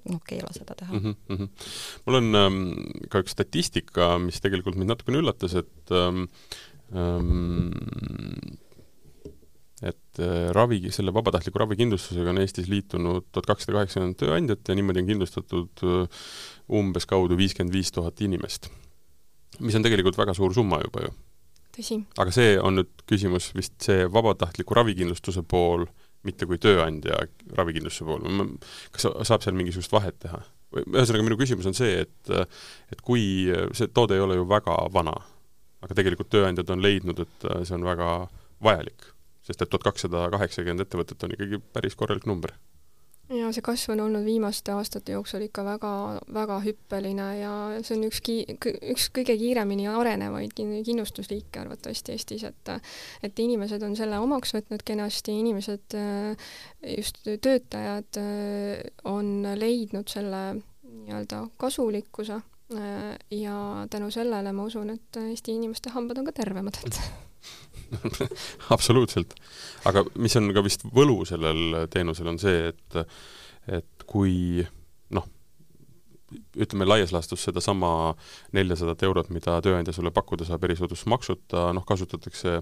noh, 0.06 0.22
keela 0.26 0.50
seda 0.54 0.76
teha 0.78 0.92
mm. 0.94 1.14
-hmm. 1.28 1.48
mul 2.06 2.18
on 2.20 2.40
ähm, 2.40 2.58
ka 3.12 3.22
üks 3.24 3.34
statistika, 3.36 4.16
mis 4.22 4.40
tegelikult 4.40 4.78
mind 4.78 4.94
natukene 4.94 5.22
üllatas, 5.22 5.54
et 5.58 5.94
ähm, 5.94 6.26
ähm, 6.94 7.70
et 9.82 10.20
äh, 10.20 10.50
ravi, 10.52 10.82
selle 10.92 11.14
vabatahtliku 11.14 11.62
ravikindlustusega 11.62 12.34
on 12.34 12.42
Eestis 12.42 12.68
liitunud 12.68 13.30
tuhat 13.32 13.48
kakssada 13.48 13.78
kaheksakümmend 13.78 14.18
tööandjat 14.20 14.68
ja 14.68 14.76
niimoodi 14.76 15.00
on 15.00 15.08
kindlustatud 15.08 15.84
äh, 15.88 16.20
umbes 16.80 17.08
kaudu 17.08 17.38
viiskümmend 17.40 17.72
viis 17.72 17.92
tuhat 17.92 18.20
inimest. 18.20 18.68
mis 19.60 19.74
on 19.74 19.82
tegelikult 19.82 20.18
väga 20.18 20.34
suur 20.34 20.54
summa 20.54 20.80
juba 20.84 21.06
ju. 21.06 22.04
aga 22.18 22.30
see 22.30 22.58
on 22.60 22.76
nüüd 22.80 22.92
küsimus 23.08 23.54
vist 23.56 23.76
see 23.80 24.04
vabatahtliku 24.12 24.74
ravikindlustuse 24.74 25.42
pool 25.42 25.86
äh, 25.88 25.99
mitte 26.26 26.46
kui 26.48 26.58
tööandja 26.60 27.22
ravikindlustuse 27.56 28.06
pool, 28.08 28.56
kas 28.94 29.06
saab 29.28 29.44
seal 29.44 29.56
mingisugust 29.58 29.92
vahet 29.94 30.18
teha? 30.22 30.42
ühesõnaga, 30.70 31.24
minu 31.26 31.38
küsimus 31.40 31.66
on 31.66 31.74
see, 31.74 32.04
et 32.04 32.32
et 32.94 33.00
kui 33.02 33.22
see 33.74 33.90
toode 33.90 34.14
ei 34.14 34.22
ole 34.22 34.36
ju 34.38 34.44
väga 34.50 34.76
vana, 34.94 35.16
aga 35.82 35.96
tegelikult 35.98 36.30
tööandjad 36.30 36.70
on 36.70 36.84
leidnud, 36.84 37.24
et 37.24 37.48
see 37.66 37.74
on 37.74 37.86
väga 37.88 38.10
vajalik, 38.62 39.08
sest 39.46 39.64
et 39.64 39.72
tuhat 39.72 39.88
kakssada 39.88 40.28
kaheksakümmend 40.36 40.84
ettevõtet 40.84 41.26
on 41.26 41.34
ikkagi 41.34 41.58
päris 41.74 41.98
korralik 41.98 42.28
number 42.30 42.54
ja 43.30 43.50
see 43.54 43.62
kasv 43.64 43.94
on 43.94 44.02
olnud 44.06 44.24
viimaste 44.26 44.72
aastate 44.74 45.14
jooksul 45.14 45.44
ikka 45.46 45.64
väga, 45.64 45.92
väga 46.34 46.58
hüppeline 46.64 47.28
ja 47.38 47.52
see 47.86 47.96
on 47.96 48.06
üks 48.08 48.20
ki-, 48.26 48.56
üks 48.92 49.08
kõige 49.14 49.36
kiiremini 49.40 49.86
arenevaid 49.90 50.54
kindlustusliike 50.56 51.62
arvatavasti 51.62 52.16
Eestis, 52.16 52.44
et 52.48 52.72
et 53.26 53.42
inimesed 53.44 53.82
on 53.86 53.94
selle 53.98 54.18
omaks 54.22 54.54
võtnud 54.56 54.82
kenasti, 54.86 55.36
inimesed, 55.42 55.96
just 56.96 57.22
töötajad 57.24 58.20
on 59.10 59.32
leidnud 59.58 60.10
selle 60.10 60.42
nii-öelda 60.90 61.44
kasulikkuse 61.60 62.40
ja 63.30 63.86
tänu 63.90 64.10
sellele 64.14 64.52
ma 64.52 64.66
usun, 64.66 64.94
et 64.94 65.22
Eesti 65.22 65.56
inimeste 65.58 65.90
hambad 65.94 66.18
on 66.18 66.30
ka 66.30 66.38
tervemad, 66.42 66.78
et 66.86 67.00
absoluutselt. 68.74 69.34
aga 69.88 70.04
mis 70.14 70.36
on 70.40 70.50
ka 70.54 70.64
vist 70.64 70.84
võlu 70.94 71.22
sellel 71.28 71.86
teenusel, 71.92 72.32
on 72.32 72.40
see, 72.42 72.72
et 72.72 73.00
et 73.70 74.04
kui 74.08 74.64
noh, 75.14 75.26
ütleme 76.58 76.86
laias 76.88 77.12
laastus 77.14 77.44
sedasama 77.46 78.14
neljasadat 78.56 79.02
eurot, 79.06 79.30
mida 79.34 79.58
tööandja 79.62 79.94
sulle 79.94 80.12
pakkuda 80.14 80.46
saab 80.48 80.64
erisoodustusmaksuta, 80.66 81.70
noh, 81.76 81.86
kasutatakse 81.86 82.60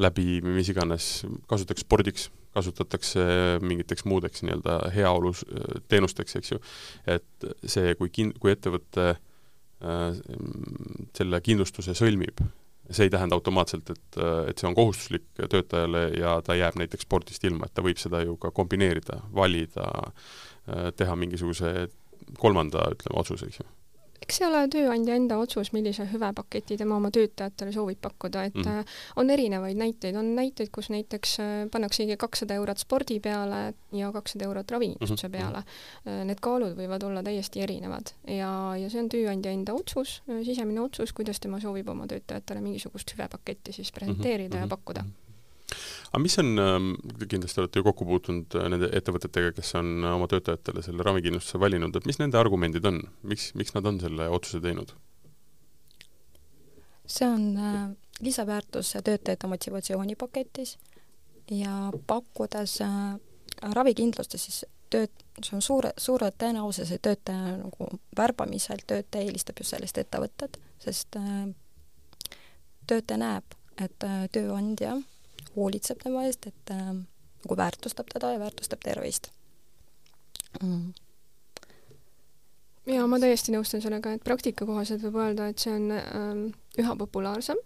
läbi 0.00 0.40
mis 0.44 0.70
iganes, 0.72 1.08
kasutatakse 1.50 1.84
spordiks, 1.84 2.30
kasutatakse 2.56 3.24
mingiteks 3.64 4.06
muudeks 4.08 4.44
nii-öelda 4.44 4.78
heaolus 4.94 5.44
teenusteks, 5.88 6.36
eks 6.40 6.54
ju. 6.54 6.60
et 7.06 7.46
see, 7.64 7.94
kui 8.00 8.12
kin-, 8.12 8.34
kui 8.40 8.52
ettevõte 8.52 9.06
äh, 9.12 10.18
selle 11.16 11.40
kindlustuse 11.44 11.96
sõlmib, 11.98 12.40
see 12.90 13.06
ei 13.06 13.12
tähenda 13.12 13.36
automaatselt, 13.38 13.90
et, 13.94 14.18
et 14.50 14.58
see 14.58 14.68
on 14.68 14.74
kohustuslik 14.76 15.28
töötajale 15.38 16.08
ja 16.18 16.36
ta 16.44 16.56
jääb 16.58 16.76
näiteks 16.80 17.06
spordist 17.06 17.44
ilma, 17.44 17.68
et 17.68 17.74
ta 17.74 17.84
võib 17.84 18.00
seda 18.00 18.22
ju 18.24 18.36
ka 18.42 18.50
kombineerida, 18.54 19.20
valida, 19.34 19.86
teha 20.98 21.14
mingisuguse 21.18 21.88
kolmanda, 22.38 22.88
ütleme, 22.94 23.20
otsuse, 23.22 23.48
eks 23.48 23.62
ju 23.62 23.68
eks 24.22 24.38
see 24.38 24.46
ole 24.46 24.62
tööandja 24.72 25.16
enda 25.18 25.38
otsus, 25.42 25.72
millise 25.74 26.06
hüvepaketi 26.10 26.78
tema 26.80 26.96
oma 26.98 27.10
töötajatele 27.14 27.72
soovib 27.74 28.00
pakkuda, 28.02 28.44
et 28.48 28.54
mm 28.54 28.62
-hmm. 28.62 28.92
on 29.16 29.30
erinevaid 29.30 29.76
näiteid, 29.76 30.16
on 30.16 30.34
näiteid, 30.36 30.70
kus 30.72 30.90
näiteks 30.90 31.38
äh, 31.40 31.50
pannaksegi 31.72 32.16
kakssada 32.16 32.54
eurot 32.54 32.78
spordi 32.78 33.20
peale 33.20 33.74
ja 33.92 34.12
kakssada 34.12 34.44
eurot 34.44 34.70
ravikindlustuse 34.70 35.28
mm 35.28 35.34
-hmm. 35.34 35.38
peale. 35.38 35.58
Äh, 36.06 36.24
need 36.24 36.40
kaalud 36.40 36.76
võivad 36.78 37.04
olla 37.06 37.22
täiesti 37.22 37.60
erinevad 37.60 38.14
ja, 38.26 38.76
ja 38.76 38.90
see 38.90 39.00
on 39.00 39.08
tööandja 39.08 39.50
enda 39.50 39.74
otsus, 39.74 40.22
sisemine 40.44 40.80
otsus, 40.80 41.12
kuidas 41.12 41.40
tema 41.40 41.60
soovib 41.60 41.88
oma 41.88 42.06
töötajatele 42.06 42.60
mingisugust 42.60 43.14
hüvepaketti 43.14 43.72
siis 43.72 43.92
presenteerida 43.92 44.56
mm 44.56 44.58
-hmm. 44.58 44.60
ja 44.62 44.66
mhm. 44.66 44.70
pakkuda 44.70 45.04
aga 46.10 46.22
mis 46.22 46.38
on, 46.42 46.52
ähm, 46.60 46.90
kindlasti 47.28 47.62
olete 47.62 47.80
ju 47.80 47.86
kokku 47.86 48.08
puutunud 48.08 48.58
äh, 48.58 48.68
nende 48.72 48.90
ettevõtetega, 48.92 49.54
kes 49.56 49.74
on 49.80 49.94
äh, 50.02 50.14
oma 50.16 50.28
töötajatele 50.32 50.84
selle 50.84 51.06
ravikindlustuse 51.06 51.60
valinud, 51.62 51.96
et 51.96 52.08
mis 52.08 52.20
nende 52.22 52.40
argumendid 52.40 52.86
on, 52.88 53.02
miks, 53.22 53.52
miks 53.58 53.74
nad 53.76 53.88
on 53.88 54.00
selle 54.02 54.28
otsuse 54.32 54.62
teinud? 54.64 54.94
see 57.12 57.26
on 57.28 57.56
äh, 57.58 57.90
lisaväärtus 58.22 58.94
töötajate 59.04 59.46
motivatsioonipaketis 59.46 60.78
ja 61.50 61.92
pakkudes 62.06 62.80
äh, 62.80 63.18
ravikindlustust, 63.74 64.44
siis 64.44 64.64
tööt-, 64.90 65.24
see 65.42 65.56
on 65.56 65.64
suure, 65.64 65.92
suure 65.98 66.30
tõenäosuse 66.38 66.98
töötaja 67.02 67.56
nagu 67.58 67.88
värbamisel 68.16 68.84
töötaja 68.86 69.26
eelistab 69.26 69.60
just 69.60 69.74
sellist 69.74 69.98
ettevõtet, 69.98 70.58
sest 70.82 71.18
äh, 71.20 71.48
töötaja 72.86 73.20
näeb, 73.22 73.58
et 73.80 74.06
äh, 74.06 74.26
tööandja 74.32 74.96
hoolitseb 75.56 76.02
tema 76.02 76.24
eest, 76.28 76.46
et 76.46 76.74
äh, 76.74 76.92
nagu 77.44 77.56
väärtustab 77.56 78.10
teda 78.12 78.32
ja 78.32 78.40
väärtustab 78.42 78.82
tervist 78.84 79.30
mm.. 80.62 80.92
ja 82.94 83.06
ma 83.06 83.20
täiesti 83.22 83.54
nõustun 83.54 83.82
sellega, 83.84 84.14
et 84.14 84.24
praktika 84.24 84.66
kohaselt 84.68 85.04
võib 85.06 85.20
öelda, 85.24 85.48
et 85.50 85.62
see 85.62 85.74
on 85.74 85.88
ähm, 85.98 86.44
üha 86.78 86.96
populaarsem 86.98 87.60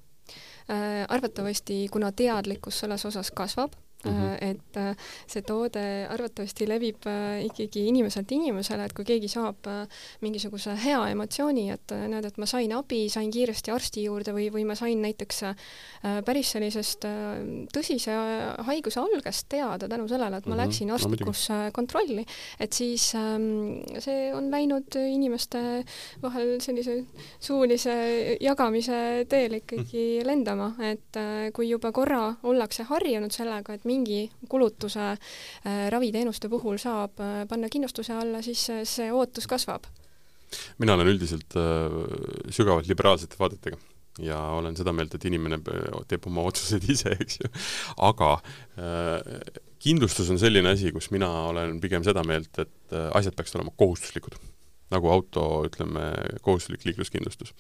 äh,. 0.71 1.05
arvatavasti, 1.09 1.85
kuna 1.93 2.13
teadlikkus 2.13 2.85
selles 2.85 3.05
osas 3.09 3.31
kasvab 3.31 3.77
Mm 4.05 4.13
-hmm. 4.13 4.37
et 4.41 4.77
äh, 4.77 4.97
see 5.27 5.43
toode 5.43 6.07
arvatavasti 6.11 6.69
levib 6.69 7.07
äh, 7.07 7.45
ikkagi 7.45 7.87
inimeselt 7.89 8.33
inimesele, 8.33 8.85
et 8.85 8.93
kui 8.93 9.05
keegi 9.05 9.29
saab 9.29 9.67
mingisuguse 10.21 10.77
hea 10.85 11.01
emotsiooni, 11.11 11.71
et 11.71 11.95
näed, 12.09 12.25
et 12.25 12.39
ma 12.39 12.47
sain 12.47 12.73
abi, 12.73 13.09
sain 13.09 13.31
kiiresti 13.31 13.71
arsti 13.71 14.05
juurde 14.05 14.33
või, 14.37 14.51
või 14.53 14.65
ma 14.67 14.75
sain 14.75 15.01
näiteks 15.03 15.43
päris 16.25 16.51
sellisest 16.53 17.05
tõsise 17.75 18.13
haiguse 18.69 19.01
algest 19.01 19.49
teada 19.49 19.89
tänu 19.89 20.09
sellele, 20.09 20.37
et 20.37 20.47
ma 20.47 20.55
mm 20.55 20.61
-hmm. 20.61 20.67
läksin 20.67 20.91
arstikusse 20.91 21.53
no, 21.53 21.71
kontrolli, 21.73 22.25
et 22.61 22.73
siis 22.73 23.15
ähm, 23.15 23.81
see 23.99 24.35
on 24.35 24.51
läinud 24.51 24.95
inimeste 24.95 25.85
vahel 26.23 26.61
sellise 26.61 27.05
suulise 27.41 28.37
jagamise 28.41 29.27
teel 29.29 29.53
ikkagi 29.53 29.83
mm 29.83 30.23
-hmm. 30.23 30.27
lendama, 30.27 30.75
et 30.81 31.53
kui 31.53 31.69
juba 31.71 31.93
korra 31.93 32.35
ollakse 32.43 32.83
harjunud 32.83 33.31
sellega, 33.31 33.75
et 33.75 33.85
mingi 33.87 34.27
kulutuse 34.49 35.13
äh, 35.13 35.87
raviteenuste 35.93 36.51
puhul 36.53 36.81
saab 36.83 37.21
äh, 37.23 37.45
panna 37.49 37.71
kindlustuse 37.73 38.17
alla, 38.17 38.43
siis 38.43 38.69
äh, 38.71 38.85
see 38.85 39.11
ootus 39.13 39.47
kasvab. 39.51 39.87
mina 40.79 40.95
olen 40.95 41.09
üldiselt 41.11 41.55
sügavalt 42.55 42.87
liberaalsete 42.87 43.39
vaadetega 43.39 43.79
ja 44.23 44.39
olen 44.57 44.77
seda 44.79 44.93
meelt, 44.97 45.15
et 45.15 45.25
inimene 45.29 45.59
teeb 46.09 46.27
oma 46.31 46.45
otsused 46.49 46.85
ise, 46.95 47.13
eks 47.17 47.41
ju. 47.43 47.51
aga 48.09 48.33
äh, 48.81 49.41
kindlustus 49.83 50.31
on 50.33 50.41
selline 50.41 50.73
asi, 50.73 50.93
kus 50.95 51.11
mina 51.15 51.31
olen 51.51 51.81
pigem 51.83 52.05
seda 52.07 52.25
meelt, 52.27 52.53
et 52.63 52.95
äh, 52.97 53.11
asjad 53.19 53.37
peaksid 53.37 53.61
olema 53.61 53.75
kohustuslikud 53.77 54.39
nagu 54.95 55.11
auto, 55.11 55.45
ütleme, 55.67 56.03
kohustuslik 56.45 56.85
liikluskindlustus. 56.87 57.53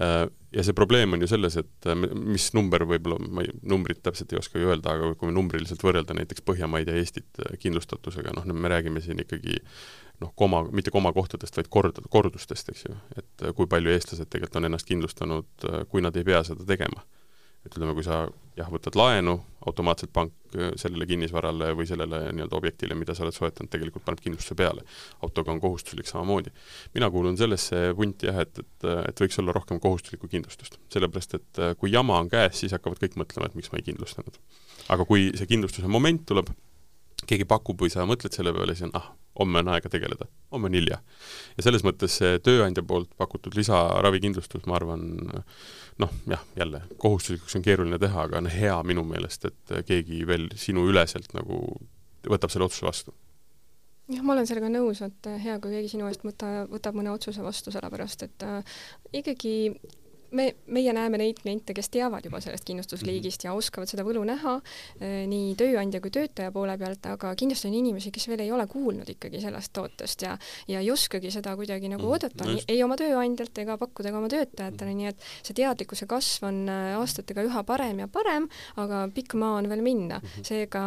Äh, 0.00 0.26
ja 0.54 0.64
see 0.64 0.76
probleem 0.76 1.12
on 1.12 1.24
ju 1.24 1.28
selles, 1.28 1.58
et 1.60 1.88
äh, 1.90 1.98
mis 2.14 2.50
number 2.56 2.86
võib-olla, 2.88 3.18
ma 3.20 3.44
ei, 3.44 3.52
numbrit 3.68 4.00
täpselt 4.04 4.32
ei 4.32 4.40
oska 4.40 4.60
ju 4.60 4.70
öelda, 4.72 4.94
aga 4.96 5.12
kui 5.20 5.34
numbriliselt 5.34 5.84
võrrelda 5.84 6.16
näiteks 6.16 6.44
Põhjamaid 6.48 6.88
ja 6.88 6.96
Eestit 7.00 7.42
äh, 7.42 7.58
kindlustatusega, 7.60 8.32
noh, 8.36 8.48
me 8.48 8.72
räägime 8.72 9.04
siin 9.04 9.20
ikkagi 9.24 9.58
noh, 10.22 10.32
koma, 10.38 10.62
mitte 10.72 10.94
komakohtadest, 10.94 11.58
vaid 11.58 11.68
kord, 11.74 12.00
kordustest, 12.10 12.70
eks 12.72 12.86
ju. 12.86 12.96
et 13.18 13.48
kui 13.58 13.68
palju 13.68 13.92
eestlased 13.92 14.30
tegelikult 14.30 14.60
on 14.60 14.70
ennast 14.70 14.88
kindlustanud, 14.88 15.68
kui 15.90 16.04
nad 16.04 16.16
ei 16.16 16.24
pea 16.24 16.40
seda 16.46 16.64
tegema 16.68 17.02
et 17.64 17.72
ütleme, 17.72 17.94
kui 17.96 18.04
sa 18.06 18.24
jah, 18.58 18.68
võtad 18.70 18.96
laenu, 18.98 19.34
automaatselt 19.66 20.12
pank 20.14 20.54
äh, 20.54 20.72
sellele 20.78 21.06
kinnisvarale 21.08 21.70
või 21.76 21.86
sellele 21.88 22.20
nii-öelda 22.36 22.58
objektile, 22.58 22.96
mida 22.98 23.16
sa 23.16 23.24
oled 23.24 23.34
soetanud, 23.36 23.70
tegelikult 23.72 24.04
paneb 24.06 24.22
kindlustuse 24.22 24.56
peale. 24.58 24.84
autoga 25.26 25.52
on 25.52 25.62
kohustuslik 25.62 26.06
samamoodi. 26.10 26.52
mina 26.94 27.10
kuulun 27.10 27.38
sellesse 27.40 27.94
punti 27.96 28.30
jah, 28.30 28.42
et, 28.44 28.58
et, 28.58 28.86
et 29.08 29.24
võiks 29.24 29.40
olla 29.42 29.56
rohkem 29.56 29.80
kohustuslikku 29.80 30.28
kindlustust. 30.28 30.78
sellepärast, 30.92 31.34
et 31.40 31.62
äh, 31.62 31.74
kui 31.80 31.92
jama 31.92 32.20
on 32.20 32.30
käes, 32.30 32.60
siis 32.60 32.76
hakkavad 32.76 33.02
kõik 33.02 33.18
mõtlema, 33.24 33.50
et 33.50 33.58
miks 33.58 33.72
ma 33.72 33.80
ei 33.80 33.88
kindlustanud. 33.90 34.38
aga 34.88 35.08
kui 35.08 35.32
see 35.34 35.50
kindlustuse 35.50 35.90
moment 35.90 36.26
tuleb, 36.28 36.52
keegi 37.26 37.48
pakub 37.48 37.80
või 37.80 37.90
sa 37.90 38.06
mõtled 38.08 38.34
selle 38.36 38.52
peale, 38.54 38.76
siis 38.76 38.90
on 38.90 38.98
ah, 39.00 39.10
homme 39.38 39.62
on 39.64 39.72
aega 39.74 39.90
tegeleda, 39.90 40.28
homme 40.52 40.70
on 40.70 40.76
hilja. 40.78 41.00
ja 41.56 41.66
selles 41.66 41.84
mõttes 41.86 42.18
see 42.20 42.38
tööandja 42.44 42.84
poolt 42.86 43.10
pakutud 43.18 43.56
lisaravikindlustus, 43.58 44.66
ma 44.70 44.78
arvan, 44.78 45.04
noh, 45.98 46.14
jah, 46.30 46.44
jälle, 46.58 46.84
kohustuslikuks 47.02 47.58
on 47.58 47.66
keeruline 47.66 47.98
teha, 48.02 48.28
aga 48.28 48.40
on 48.42 48.50
hea 48.52 48.76
minu 48.86 49.04
meelest, 49.08 49.50
et 49.50 49.76
keegi 49.88 50.22
veel 50.26 50.48
sinu 50.58 50.86
üleselt 50.90 51.34
nagu 51.36 51.64
võtab 52.30 52.52
selle 52.52 52.68
otsuse 52.68 52.86
vastu 52.86 53.14
jah, 54.08 54.22
ma 54.22 54.34
olen 54.34 54.48
sellega 54.48 54.70
nõus, 54.72 55.02
et 55.04 55.28
hea, 55.44 55.58
kui 55.62 55.74
keegi 55.74 55.94
sinu 55.94 56.08
eest 56.10 56.24
võta, 56.26 56.64
võtab 56.70 56.96
mõne 56.98 57.12
otsuse 57.14 57.44
vastu, 57.44 57.72
sellepärast 57.74 58.26
et 58.26 58.46
äh, 58.46 58.80
ikkagi 59.22 59.54
me, 60.34 60.46
meie 60.74 60.92
näeme 60.96 61.18
neid 61.20 61.40
kliente, 61.42 61.74
kes 61.76 61.90
teavad 61.94 62.24
juba 62.26 62.40
sellest 62.42 62.66
kindlustusliigist 62.68 63.44
mhm. 63.44 63.50
ja 63.50 63.56
oskavad 63.58 63.90
seda 63.90 64.04
võlu 64.06 64.24
näha 64.26 64.56
eh, 65.00 65.24
nii 65.30 65.54
tööandja 65.58 66.00
kui 66.04 66.12
töötaja 66.14 66.52
poole 66.54 66.76
pealt, 66.80 67.06
aga 67.10 67.34
kindlasti 67.38 67.70
on 67.70 67.76
inimesi, 67.78 68.12
kes 68.14 68.28
veel 68.30 68.44
ei 68.44 68.52
ole 68.54 68.66
kuulnud 68.70 69.08
ikkagi 69.14 69.42
sellest 69.42 69.74
tootest 69.76 70.26
ja 70.26 70.36
ja 70.68 70.80
ei 70.82 70.90
oskagi 70.92 71.30
seda 71.34 71.54
kuidagi 71.58 71.90
nagu 71.92 72.02
mhm. 72.02 72.12
oodata 72.12 72.48
mm, 72.48 72.66
ei 72.68 72.82
oma 72.84 72.98
tööandjalt 73.00 73.62
ega 73.64 73.78
pakkuda 73.80 74.12
ka 74.12 74.20
oma 74.20 74.30
töötajatele, 74.32 74.90
mhm. 74.90 75.00
nii 75.02 75.12
et 75.12 75.28
see 75.46 75.58
teadlikkuse 75.60 76.08
kasv 76.10 76.48
on 76.50 76.62
eh, 76.68 76.94
aastatega 76.98 77.46
üha 77.46 77.64
parem 77.66 78.04
ja 78.04 78.08
parem, 78.10 78.48
aga 78.80 79.04
pikk 79.14 79.38
maa 79.40 79.58
on 79.60 79.70
veel 79.70 79.84
minna. 79.84 80.20
seega 80.42 80.82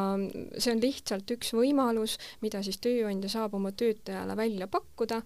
see 0.58 0.74
on 0.74 0.82
lihtsalt 0.84 1.32
üks 1.38 1.54
võimalus, 1.56 2.18
mida 2.44 2.62
siis 2.66 2.80
tööandja 2.84 3.32
saab 3.32 3.56
oma 3.58 3.72
töötajale 3.78 4.36
välja 4.38 4.68
pakkuda, 4.72 5.22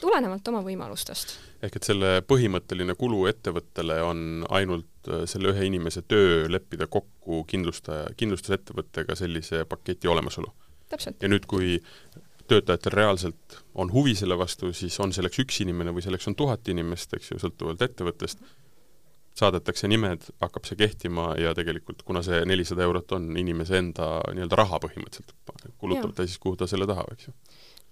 tulenevalt 0.00 0.48
oma 0.48 0.62
võimalustest. 0.64 1.36
Ehk 1.64 1.78
et 1.78 1.86
selle 1.86 2.20
põhimõtteline 2.28 2.94
kulu 2.98 3.24
ettevõttele 3.30 4.00
on 4.04 4.44
ainult 4.52 5.08
äh, 5.08 5.24
selle 5.30 5.52
ühe 5.54 5.68
inimese 5.68 6.02
töö 6.04 6.48
leppida 6.50 6.86
kokku 6.86 7.42
kindlustaja, 7.48 8.10
kindlustusettevõttega 8.16 9.16
sellise 9.18 9.64
paketi 9.68 10.08
olemasolu. 10.08 10.52
ja 10.92 11.28
nüüd, 11.28 11.46
kui 11.48 11.78
töötajatel 12.48 12.92
reaalselt 12.92 13.62
on 13.74 13.92
huvi 13.92 14.14
selle 14.18 14.36
vastu, 14.38 14.72
siis 14.76 14.98
on 15.00 15.12
selleks 15.12 15.40
üks 15.40 15.62
inimene 15.64 15.94
või 15.94 16.04
selleks 16.04 16.28
on 16.28 16.36
tuhat 16.36 16.68
inimest, 16.68 17.14
eks 17.16 17.32
ju, 17.32 17.38
sõltuvalt 17.40 17.80
ettevõttest, 17.86 18.42
saadetakse 19.38 19.88
nimed, 19.88 20.26
hakkab 20.42 20.68
see 20.68 20.76
kehtima 20.76 21.30
ja 21.40 21.54
tegelikult, 21.56 22.02
kuna 22.04 22.20
see 22.26 22.42
nelisada 22.44 22.84
eurot 22.84 23.14
on 23.16 23.30
inimese 23.40 23.78
enda 23.80 24.18
nii-öelda 24.34 24.58
raha 24.60 24.82
põhimõtteliselt, 24.84 25.32
kulutab 25.80 26.12
ta 26.12 26.26
siis, 26.26 26.36
kuhu 26.42 26.60
ta 26.60 26.68
selle 26.68 26.88
tahab, 26.90 27.14
eks 27.14 27.30
ju. 27.30 27.34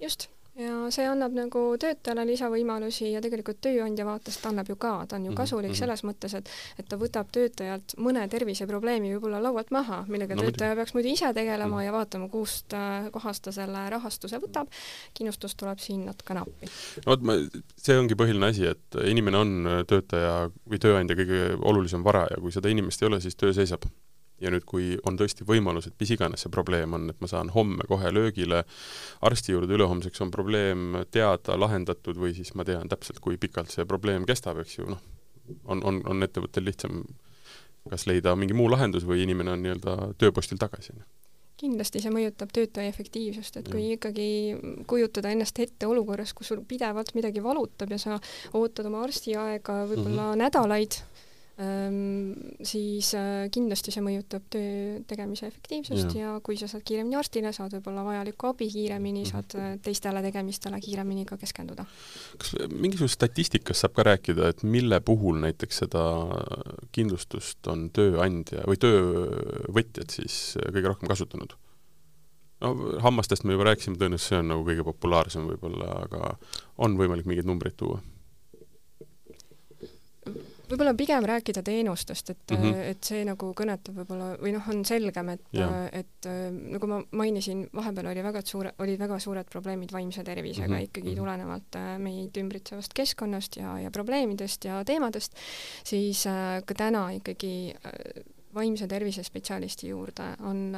just 0.05 0.29
ja 0.59 0.75
see 0.91 1.07
annab 1.07 1.35
nagu 1.37 1.63
töötajale 1.81 2.25
lisavõimalusi 2.29 3.13
ja 3.13 3.21
tegelikult 3.23 3.61
tööandja 3.63 4.05
vaatest 4.07 4.47
annab 4.51 4.69
ju 4.71 4.77
ka, 4.81 4.93
ta 5.09 5.17
on 5.17 5.29
ju 5.29 5.31
mhm, 5.31 5.39
kasulik 5.39 5.71
mm 5.71 5.75
-hmm. 5.75 5.79
selles 5.79 6.03
mõttes, 6.05 6.35
et 6.37 6.51
et 6.79 6.89
ta 6.89 6.97
võtab 6.97 7.31
töötajalt 7.33 7.95
mõne 7.99 8.27
terviseprobleemi 8.29 9.15
võib-olla 9.15 9.43
laualt 9.43 9.71
maha, 9.71 10.05
millega 10.09 10.35
no, 10.35 10.43
töötaja 10.43 10.77
peaks 10.77 10.95
muidu 10.95 11.09
ise 11.09 11.33
tegelema 11.35 11.77
mm 11.77 11.81
-hmm. 11.81 11.87
ja 11.87 11.93
vaatama, 11.93 12.29
kust 12.29 12.75
äh, 12.75 13.11
kohast 13.11 13.43
ta 13.43 13.53
selle 13.53 13.91
rahastuse 13.91 14.39
võtab, 14.39 14.69
kindlustus 15.15 15.55
tuleb 15.55 15.79
siin 15.79 16.05
natukene 16.07 16.41
appi. 16.41 16.67
no 17.07 17.11
vot, 17.13 17.23
ma, 17.23 17.33
see 17.77 17.99
ongi 17.99 18.15
põhiline 18.15 18.47
asi, 18.47 18.67
et 18.67 19.01
inimene 19.05 19.37
on 19.37 19.69
töötaja 19.87 20.51
või 20.71 20.79
tööandja 20.79 21.17
kõige 21.17 21.59
olulisem 21.63 22.05
vara 22.05 22.27
ja 22.31 22.41
kui 22.41 22.53
seda 22.53 22.69
inimest 22.69 23.03
ei 23.03 23.07
ole, 23.07 23.21
siis 23.21 23.37
töö 23.37 23.53
seisab 23.53 23.87
ja 24.41 24.51
nüüd, 24.53 24.65
kui 24.69 24.97
on 25.07 25.19
tõesti 25.21 25.47
võimalus, 25.49 25.91
et 25.91 25.97
mis 26.01 26.11
iganes 26.17 26.45
see 26.45 26.53
probleem 26.53 26.97
on, 26.97 27.09
et 27.13 27.21
ma 27.21 27.31
saan 27.31 27.53
homme 27.55 27.87
kohe 27.89 28.13
löögile 28.13 28.65
arsti 29.27 29.53
juurde, 29.53 29.77
ülehomseks 29.77 30.25
on 30.25 30.31
probleem 30.35 31.01
teada, 31.11 31.59
lahendatud 31.61 32.19
või 32.21 32.35
siis 32.37 32.55
ma 32.55 32.65
tean 32.65 32.89
täpselt, 32.89 33.21
kui 33.21 33.41
pikalt 33.41 33.73
see 33.73 33.87
probleem 33.89 34.27
kestab, 34.29 34.63
eks 34.65 34.79
ju, 34.79 34.89
noh, 34.95 35.03
on, 35.65 35.85
on, 35.85 36.03
on 36.09 36.27
ettevõttel 36.27 36.65
lihtsam 36.65 37.05
kas 37.91 38.05
leida 38.07 38.35
mingi 38.37 38.57
muu 38.57 38.69
lahendus 38.71 39.07
või 39.09 39.25
inimene 39.25 39.55
on 39.55 39.65
nii-öelda 39.65 39.97
tööpostil 40.21 40.61
tagasi 40.61 40.97
kindlasti 41.61 42.01
see 42.01 42.13
mõjutab 42.13 42.53
töötaja 42.57 42.89
efektiivsust, 42.89 43.59
et 43.61 43.67
kui 43.69 43.91
ikkagi 43.95 44.29
kujutada 44.89 45.33
ennast 45.35 45.59
ette 45.61 45.89
olukorras, 45.89 46.33
kus 46.37 46.49
sul 46.49 46.63
pidevalt 46.65 47.13
midagi 47.17 47.43
valutab 47.45 47.93
ja 47.93 47.99
sa 48.01 48.17
ootad 48.57 48.89
oma 48.89 49.03
arstiaega 49.05 49.83
võib-olla 49.91 50.31
mm 50.31 50.33
-hmm. 50.33 50.41
nädalaid, 50.41 50.97
siis 52.65 53.11
äh, 53.19 53.49
kindlasti 53.53 53.93
see 53.93 54.03
mõjutab 54.05 54.47
töö 54.53 55.01
tegemise 55.09 55.49
efektiivsust 55.51 56.15
ja. 56.17 56.23
ja 56.23 56.35
kui 56.45 56.57
sa 56.57 56.69
saad 56.71 56.85
kiiremini 56.89 57.19
arstile, 57.21 57.53
saad 57.53 57.75
võib-olla 57.77 58.05
vajalikku 58.07 58.49
abi 58.49 58.71
kiiremini, 58.73 59.25
mhm. 59.27 59.31
saad 59.31 59.57
äh, 59.61 59.73
teistele 59.85 60.23
tegemistele 60.25 60.81
kiiremini 60.81 61.27
ka 61.29 61.37
keskenduda. 61.41 61.85
kas 62.41 62.55
mingisugusest 62.73 63.19
statistikast 63.19 63.85
saab 63.85 63.97
ka 63.99 64.07
rääkida, 64.09 64.53
et 64.55 64.63
mille 64.65 65.01
puhul 65.05 65.41
näiteks 65.43 65.83
seda 65.85 66.05
kindlustust 66.97 67.69
on 67.73 67.91
tööandja 67.97 68.65
või 68.69 68.81
töövõtjad 68.81 70.17
siis 70.17 70.57
kõige 70.63 70.89
rohkem 70.89 71.13
kasutanud? 71.13 71.59
no 72.61 72.73
hammastest 73.05 73.45
me 73.45 73.57
juba 73.57 73.69
rääkisime, 73.71 73.99
tõenäoliselt 74.01 74.33
see 74.33 74.41
on 74.41 74.51
nagu 74.53 74.65
kõige 74.65 74.85
populaarsem 74.87 75.47
võib-olla, 75.49 75.93
aga 76.07 76.33
on 76.85 76.97
võimalik 77.01 77.29
mingeid 77.29 77.49
numbreid 77.49 77.77
tuua? 77.81 78.01
Võib-olla 80.71 80.93
pigem 80.97 81.27
rääkida 81.27 81.63
teenustest, 81.67 82.31
et 82.31 82.55
mm, 82.55 82.63
-hmm. 82.63 82.81
et 82.93 83.11
see 83.11 83.25
nagu 83.27 83.51
kõnetab 83.57 83.97
võib-olla 84.01 84.31
või 84.41 84.55
noh, 84.55 84.69
on 84.73 84.85
selgem, 84.87 85.33
et, 85.35 85.45
et 85.97 86.29
nagu 86.77 86.91
ma 86.91 87.01
mainisin, 87.23 87.67
vahepeal 87.75 88.11
oli 88.13 88.25
väga 88.25 88.43
suure, 88.47 88.73
olid 88.79 88.99
väga 89.01 89.19
suured 89.23 89.51
probleemid 89.51 89.93
vaimse 89.93 90.25
tervisega 90.25 90.69
mm 90.69 90.75
-hmm. 90.75 90.89
ikkagi 90.91 91.11
mhm. 91.11 91.19
tulenevalt 91.19 91.77
äh, 91.77 91.93
meid 91.99 92.37
ümbritsevast 92.37 92.95
keskkonnast 92.95 93.57
ja, 93.57 93.79
ja 93.79 93.91
probleemidest 93.91 94.65
ja 94.65 94.85
teemadest, 94.85 95.37
siis 95.85 96.27
äh, 96.27 96.63
ka 96.65 96.75
täna 96.75 97.11
ikkagi 97.11 97.75
äh, 97.75 98.25
vaimse 98.55 98.87
tervise 98.87 99.23
spetsialisti 99.23 99.89
juurde 99.89 100.35
on 100.43 100.77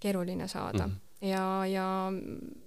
keeruline 0.00 0.48
saada 0.48 0.86
mm. 0.86 0.92
-hmm. 0.92 1.26
ja, 1.28 1.66
ja 1.66 2.12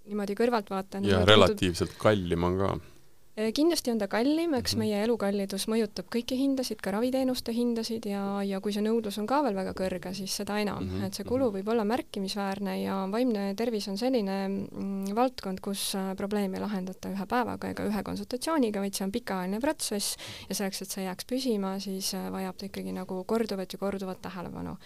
niimoodi 0.06 0.36
kõrvaltvaatajana 0.36 1.08
ja 1.08 1.26
relatiivselt 1.26 1.94
kallim 1.98 2.44
on 2.44 2.58
ka 2.58 2.78
Äh, 2.78 2.95
kindlasti 3.36 3.92
on 3.92 4.00
ta 4.00 4.08
kallim, 4.08 4.54
eks 4.54 4.74
-hmm. 4.74 4.80
meie 4.80 5.04
elukallidus 5.04 5.68
mõjutab 5.68 6.08
kõiki 6.14 6.38
hindasid, 6.40 6.80
ka 6.82 6.92
raviteenuste 6.96 7.52
hindasid 7.52 8.08
ja, 8.08 8.44
ja 8.44 8.62
kui 8.62 8.72
see 8.74 8.84
nõudlus 8.84 9.20
on 9.20 9.28
ka 9.28 9.42
veel 9.44 9.56
väga 9.56 9.74
kõrge, 9.76 10.14
siis 10.14 10.36
seda 10.36 10.60
enam 10.60 10.84
mm, 10.84 10.90
-hmm. 10.90 11.06
et 11.06 11.14
see 11.14 11.28
kulu 11.28 11.50
mhm. 11.50 11.58
võib 11.58 11.72
olla 11.74 11.84
märkimisväärne 11.84 12.82
ja 12.82 13.08
vaimne 13.12 13.54
tervis 13.56 13.88
on 13.88 13.98
selline 13.98 14.48
mm, 14.48 15.16
valdkond, 15.16 15.60
kus 15.60 15.96
äh, 15.96 16.16
probleemi 16.16 16.58
ei 16.58 16.64
lahendata 16.64 17.12
ühe 17.12 17.26
päevaga 17.26 17.70
ega 17.70 17.84
ühe 17.84 18.04
konsultatsiooniga, 18.04 18.80
vaid 18.80 18.94
see 18.94 19.06
on 19.06 19.12
pikaajaline 19.12 19.60
protsess 19.60 20.18
ja 20.50 20.56
selleks, 20.56 20.82
et 20.82 20.90
see 20.90 21.04
jääks 21.04 21.26
püsima, 21.26 21.80
siis 21.80 22.14
äh, 22.14 22.32
vajab 22.32 22.58
ta 22.58 22.66
ikkagi 22.66 22.92
nagu 22.96 23.24
korduvat 23.24 23.74
ja 23.74 23.78
korduvat 23.80 24.22
tähelepanu. 24.22 24.78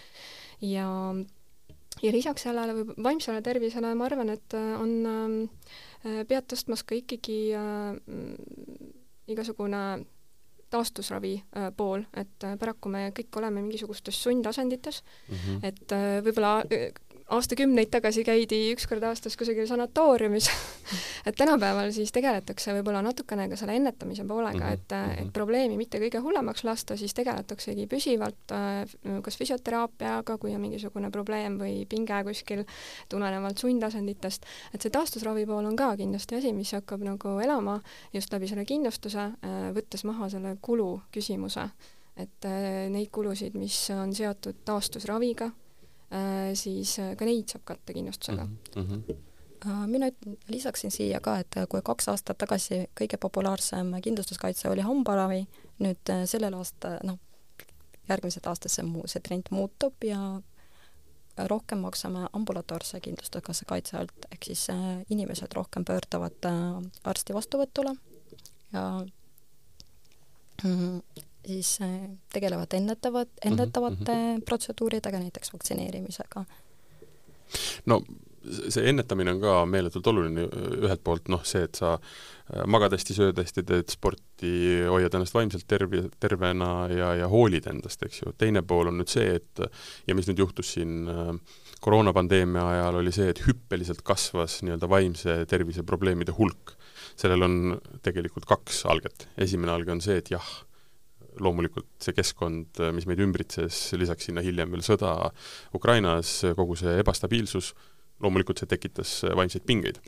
ja 0.60 1.14
ja 2.02 2.12
lisaks 2.12 2.42
sellele 2.42 2.74
või 2.74 3.02
vaimsele 3.10 3.42
tervisele 3.42 3.94
ma 3.94 4.06
arvan, 4.06 4.30
et 4.30 4.54
on 4.54 4.92
äh, 5.06 5.70
Äh, 6.00 6.22
pead 6.28 6.46
tõstmas 6.48 6.80
ka 6.86 6.96
ikkagi 6.96 7.52
äh, 7.52 7.92
igasugune 9.28 9.82
taastusravi 10.72 11.34
äh, 11.36 11.68
pool, 11.76 12.06
et 12.16 12.46
äh, 12.46 12.54
paraku 12.60 12.92
me 12.92 13.10
kõik 13.16 13.36
oleme 13.36 13.60
mingisugustes 13.60 14.16
sundasendites 14.22 15.02
mm, 15.02 15.34
-hmm. 15.34 15.66
et 15.66 15.92
äh, 15.92 16.22
võib-olla 16.24 16.62
äh, 16.64 16.88
aastakümneid 17.30 17.90
tagasi 17.92 18.24
käidi 18.26 18.58
üks 18.74 18.86
kord 18.90 19.04
aastas 19.06 19.36
kusagil 19.38 19.66
sanatooriumis 19.70 20.48
et 21.28 21.36
tänapäeval 21.38 21.92
siis 21.94 22.12
tegeletakse 22.14 22.74
võib-olla 22.74 23.02
natukene 23.06 23.46
ka 23.50 23.58
selle 23.60 23.76
ennetamise 23.78 24.24
poolega 24.28 24.58
mm, 24.58 24.66
-hmm. 24.66 24.72
et, 24.72 24.92
et 24.92 25.20
mhm. 25.24 25.30
probleemi 25.36 25.76
mitte 25.78 26.00
kõige 26.02 26.22
hullemaks 26.24 26.64
lasta, 26.64 26.96
siis 26.96 27.14
tegeletaksegi 27.14 27.86
püsivalt 27.90 28.54
äh, 28.56 28.96
kas 29.22 29.38
füsioteraapiaga, 29.38 30.38
kui 30.38 30.54
on 30.54 30.64
mingisugune 30.64 31.10
probleem 31.10 31.58
või 31.60 31.86
pinge 31.88 32.24
kuskil 32.26 32.64
tulenevalt 33.08 33.58
sundasenditest, 33.58 34.46
et 34.74 34.82
see 34.82 34.90
taastusravi 34.90 35.46
pool 35.46 35.70
on 35.70 35.76
ka 35.76 35.94
kindlasti 35.96 36.40
asi, 36.40 36.52
mis 36.52 36.74
hakkab 36.74 37.06
nagu 37.06 37.38
elama 37.38 37.80
just 38.12 38.32
läbi 38.32 38.50
selle 38.50 38.66
kindlustuse, 38.66 39.30
äh, 39.30 39.62
võttes 39.76 40.04
maha 40.04 40.28
selle 40.28 40.56
kulu 40.60 40.92
küsimuse 41.12 41.70
et 42.16 42.44
äh, 42.44 42.90
neid 42.90 43.08
kulusid, 43.14 43.54
mis 43.54 43.76
on 43.94 44.14
seotud 44.14 44.64
taastusraviga, 44.64 45.50
Äh, 45.50 45.59
siis 46.54 46.98
äh, 46.98 47.16
ka 47.16 47.24
neid 47.24 47.48
saab 47.52 47.62
katta 47.64 47.94
kindlustusega 47.94 48.44
mm. 48.44 48.86
-hmm. 48.86 49.86
mina 49.86 50.10
lisaksin 50.48 50.90
siia 50.90 51.20
ka, 51.20 51.38
et 51.38 51.54
kui 51.68 51.82
kaks 51.84 52.08
aastat 52.08 52.38
tagasi 52.38 52.86
kõige 53.00 53.16
populaarsem 53.20 53.92
kindlustuskaitse 54.02 54.68
oli 54.68 54.80
hambaravi, 54.80 55.46
nüüd 55.78 56.14
sellel 56.24 56.54
aasta, 56.54 56.98
noh, 57.04 57.18
järgmised 58.08 58.46
aastad 58.46 58.72
see 58.72 58.84
muu, 58.84 59.06
see 59.06 59.20
trend 59.20 59.50
muutub 59.50 59.94
ja 60.04 60.40
rohkem 61.36 61.78
maksame 61.78 62.26
ambulatoorse 62.32 63.00
kindlustusega 63.00 63.52
kaitse 63.66 63.96
alt, 63.96 64.26
ehk 64.32 64.44
siis 64.44 64.66
inimesed 65.10 65.52
rohkem 65.54 65.84
pöörduvad 65.84 66.50
arsti 67.04 67.34
vastuvõtule 67.34 67.94
ja 68.72 69.06
mm, 70.64 71.00
siis 71.46 71.78
äh, 71.82 72.08
tegelevad 72.32 72.72
ennetavad, 72.76 73.28
ennetavate 73.44 74.12
mm 74.14 74.36
-hmm. 74.36 74.42
protseduuridega, 74.44 75.18
näiteks 75.18 75.52
vaktsineerimisega. 75.52 76.44
no 77.86 78.02
see 78.70 78.88
ennetamine 78.88 79.34
on 79.34 79.40
ka 79.42 79.54
meeletult 79.68 80.06
oluline, 80.06 80.46
ühelt 80.80 81.02
poolt 81.04 81.28
noh, 81.32 81.42
see, 81.44 81.66
et 81.66 81.76
sa 81.80 81.92
äh, 81.96 82.64
magad 82.70 82.94
hästi, 82.96 83.16
sööd 83.16 83.40
hästi, 83.40 83.64
teed 83.68 83.92
sporti, 83.92 84.52
hoiad 84.88 85.14
ennast 85.16 85.36
vaimselt 85.36 85.66
terve, 85.68 86.06
tervena 86.22 86.88
ja, 86.92 87.12
ja 87.20 87.28
hoolid 87.28 87.68
endast, 87.70 88.02
eks 88.06 88.22
ju, 88.22 88.32
teine 88.40 88.62
pool 88.62 88.88
on 88.92 89.00
nüüd 89.00 89.12
see, 89.12 89.36
et 89.40 89.64
ja 90.08 90.16
mis 90.16 90.30
nüüd 90.30 90.40
juhtus 90.40 90.72
siin 90.76 91.10
äh, 91.10 91.34
koroonapandeemia 91.84 92.64
ajal, 92.74 93.00
oli 93.02 93.12
see, 93.14 93.28
et 93.32 93.44
hüppeliselt 93.44 94.02
kasvas 94.06 94.60
nii-öelda 94.64 94.88
vaimse 94.90 95.36
tervise 95.50 95.84
probleemide 95.86 96.36
hulk. 96.36 96.76
sellel 97.20 97.42
on 97.44 97.54
tegelikult 98.00 98.46
kaks 98.48 98.84
alget, 98.88 99.26
esimene 99.36 99.72
alge 99.74 99.92
on 99.92 100.00
see, 100.00 100.16
et 100.22 100.30
jah, 100.32 100.46
loomulikult 101.42 101.88
see 102.02 102.16
keskkond, 102.16 102.80
mis 102.96 103.06
meid 103.08 103.22
ümbritses, 103.24 103.78
lisaks 103.98 104.28
sinna 104.28 104.44
hiljem 104.44 104.72
veel 104.74 104.84
sõda 104.86 105.14
Ukrainas, 105.76 106.40
kogu 106.58 106.76
see 106.78 106.98
ebastabiilsus, 107.02 107.72
loomulikult 108.20 108.62
see 108.62 108.70
tekitas 108.70 109.20
vaimseid 109.36 109.66
pingeid. 109.68 110.00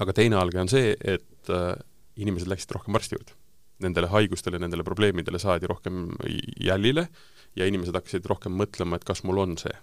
aga 0.00 0.12
teine 0.16 0.38
alge 0.40 0.58
on 0.60 0.70
see, 0.72 0.96
et 0.96 1.50
äh, 1.52 1.76
inimesed 2.16 2.48
läksid 2.48 2.72
rohkem 2.74 2.96
arsti 2.96 3.16
juurde. 3.16 3.36
Nendele 3.84 4.08
haigustele, 4.08 4.58
nendele 4.62 4.84
probleemidele 4.86 5.38
saadi 5.42 5.68
rohkem 5.68 6.12
jälile 6.60 7.08
ja 7.56 7.66
inimesed 7.66 7.96
hakkasid 7.98 8.26
rohkem 8.30 8.54
mõtlema, 8.56 8.96
et 8.96 9.04
kas 9.04 9.24
mul 9.26 9.42
on 9.42 9.56
see 9.60 9.74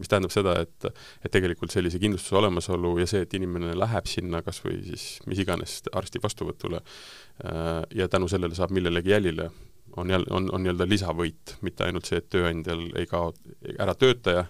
mis 0.00 0.10
tähendab 0.10 0.32
seda, 0.34 0.56
et, 0.64 0.86
et 1.22 1.32
tegelikult 1.32 1.70
sellise 1.70 2.00
kindlustuse 2.02 2.34
olemasolu 2.40 2.96
ja 2.98 3.06
see, 3.06 3.22
et 3.24 3.36
inimene 3.38 3.76
läheb 3.78 4.08
sinna 4.10 4.40
kas 4.42 4.58
või 4.64 4.80
siis 4.88 5.20
mis 5.30 5.38
iganes 5.44 5.76
arsti 5.94 6.22
vastuvõtule 6.22 6.80
äh, 6.80 7.84
ja 7.94 8.08
tänu 8.10 8.28
sellele 8.30 8.58
saab 8.58 8.74
millelegi 8.74 9.14
jälile, 9.14 9.50
on 9.96 10.10
jälle, 10.10 10.26
on, 10.30 10.48
on 10.54 10.62
nii-öelda 10.62 10.88
lisavõit, 10.88 11.56
mitte 11.62 11.84
ainult 11.86 12.08
see, 12.10 12.20
et 12.22 12.28
tööandjal 12.32 12.86
ei 12.98 13.06
kao 13.10 13.32
ära 13.78 13.94
töötaja, 13.94 14.46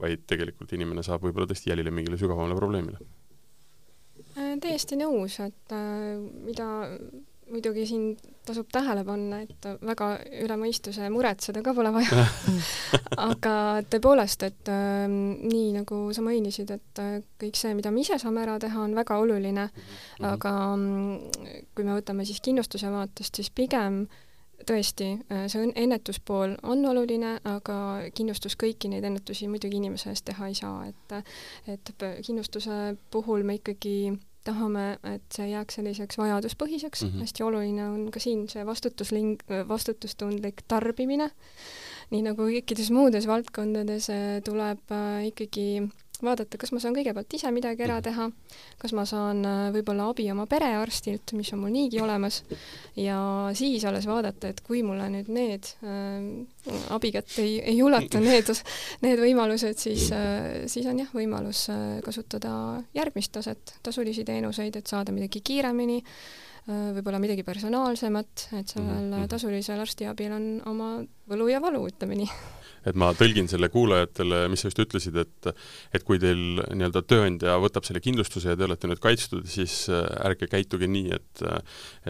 vaid 0.00 0.24
tegelikult 0.30 0.72
inimene 0.76 1.04
saab 1.06 1.22
võib-olla 1.24 1.48
tõesti 1.50 1.70
jälile 1.70 1.92
mingile 1.94 2.18
sügavamale 2.20 2.56
probleemile. 2.58 2.98
Äh, 4.34 4.56
täiesti 4.62 4.98
nõus, 4.98 5.38
et 5.44 5.72
äh, 5.72 6.18
mida 6.44 6.68
muidugi 7.50 7.84
siin 7.86 8.16
tasub 8.46 8.68
tähele 8.72 9.04
panna, 9.04 9.40
et 9.44 9.66
väga 9.84 10.08
üle 10.44 10.56
mõistuse 10.60 11.08
muretseda 11.12 11.62
ka 11.64 11.74
pole 11.76 11.92
vaja 11.94 12.24
aga 13.28 13.54
tõepoolest, 13.92 14.44
et 14.48 14.70
äh, 14.72 15.04
nii 15.08 15.72
nagu 15.76 16.00
sa 16.16 16.24
mainisid, 16.24 16.72
et 16.74 17.02
äh, 17.02 17.16
kõik 17.40 17.58
see, 17.58 17.74
mida 17.76 17.92
me 17.94 18.04
ise 18.04 18.18
saame 18.20 18.44
ära 18.44 18.58
teha, 18.62 18.84
on 18.84 18.96
väga 18.96 19.18
oluline 19.20 19.66
mm, 19.66 19.80
-hmm. 19.80 20.28
aga 20.32 20.54
äh, 20.74 21.64
kui 21.74 21.84
me 21.84 21.96
võtame 21.98 22.26
siis 22.28 22.40
kindlustuse 22.44 22.90
vaatest, 22.92 23.40
siis 23.40 23.50
pigem 23.50 24.04
tõesti, 24.68 25.10
äh, 25.30 25.46
see 25.52 25.70
ennetuspool 25.74 26.56
on 26.62 26.84
oluline, 26.90 27.38
aga 27.48 27.78
kindlustus 28.14 28.56
kõiki 28.60 28.90
neid 28.92 29.04
ennetusi 29.04 29.48
muidugi 29.48 29.80
inimese 29.80 30.12
eest 30.12 30.26
teha 30.30 30.50
ei 30.50 30.54
saa, 30.58 30.86
et 30.88 31.18
et 31.70 31.92
kindlustuse 32.26 32.96
puhul 33.10 33.44
me 33.46 33.58
ikkagi 33.60 34.14
tahame, 34.44 34.98
et 35.08 35.24
see 35.32 35.48
jääks 35.48 35.78
selliseks 35.78 36.18
vajaduspõhiseks 36.20 37.02
mm, 37.02 37.10
-hmm. 37.10 37.24
hästi 37.24 37.42
oluline 37.46 37.86
on 37.88 38.10
ka 38.12 38.20
siin 38.20 38.44
see 38.48 38.64
vastutusling-, 38.66 39.40
vastutustundlik 39.68 40.64
tarbimine, 40.68 41.30
nii 42.10 42.22
nagu 42.26 42.48
kõikides 42.50 42.90
muudes 42.92 43.26
valdkondades 43.30 44.10
tuleb 44.44 44.92
äh, 44.92 45.26
ikkagi 45.32 45.68
vaadata, 46.22 46.58
kas 46.60 46.70
ma 46.74 46.80
saan 46.82 46.94
kõigepealt 46.94 47.34
ise 47.36 47.50
midagi 47.54 47.84
ära 47.86 47.98
mhm. 47.98 48.04
teha, 48.06 48.58
kas 48.82 48.94
ma 48.96 49.04
saan 49.08 49.42
äh, 49.48 49.64
võib-olla 49.74 50.08
abi 50.12 50.26
oma 50.32 50.46
perearstilt, 50.50 51.34
mis 51.38 51.50
on 51.54 51.64
mul 51.64 51.74
niigi 51.74 52.00
olemas, 52.02 52.42
ja 52.98 53.18
siis 53.56 53.84
alles 53.88 54.06
vaadata, 54.06 54.52
et 54.52 54.62
kui 54.66 54.84
mulle 54.86 55.08
nüüd 55.12 55.30
need 55.34 55.70
äh, 55.82 56.78
abikätt 56.94 57.34
ei, 57.42 57.58
ei 57.74 57.82
ulatu, 57.82 58.22
need, 58.28 58.52
need 59.04 59.22
võimalused, 59.26 59.80
siis 59.80 60.08
äh,, 60.14 60.64
siis 60.70 60.88
on 60.90 61.02
jah, 61.02 61.12
võimalus 61.16 61.66
äh, 61.74 61.84
kasutada 62.04 62.54
järgmist 62.96 63.34
taset, 63.34 63.78
tasulisi 63.82 64.26
teenuseid, 64.28 64.76
et 64.78 64.90
saada 64.90 65.14
midagi 65.14 65.42
kiiremini 65.44 66.00
äh,, 66.00 66.90
võib-olla 66.98 67.22
midagi 67.22 67.46
personaalsemat, 67.46 68.50
et 68.60 68.68
sellel 68.68 69.08
mm 69.08 69.16
-hmm. 69.16 69.32
tasulisel 69.34 69.82
arstiabil 69.82 70.32
on 70.32 70.52
oma 70.70 70.92
võlu 71.30 71.50
ja 71.50 71.60
valu, 71.62 71.86
ütleme 71.90 72.22
nii 72.22 72.30
et 72.88 72.98
ma 72.98 73.10
tõlgin 73.16 73.48
selle 73.50 73.68
kuulajatele, 73.72 74.44
mis 74.52 74.64
sa 74.64 74.70
just 74.70 74.82
ütlesid, 74.84 75.18
et 75.20 75.50
et 75.94 76.04
kui 76.06 76.20
teil 76.22 76.60
nii-öelda 76.64 77.04
tööandja 77.08 77.56
võtab 77.62 77.86
selle 77.86 78.02
kindlustuse 78.04 78.52
ja 78.52 78.58
te 78.58 78.66
olete 78.66 78.90
nüüd 78.90 79.02
kaitstud, 79.02 79.46
siis 79.50 79.84
äh, 79.92 80.04
ärge 80.28 80.48
käituge 80.50 80.88
nii, 80.90 81.10
et 81.16 81.44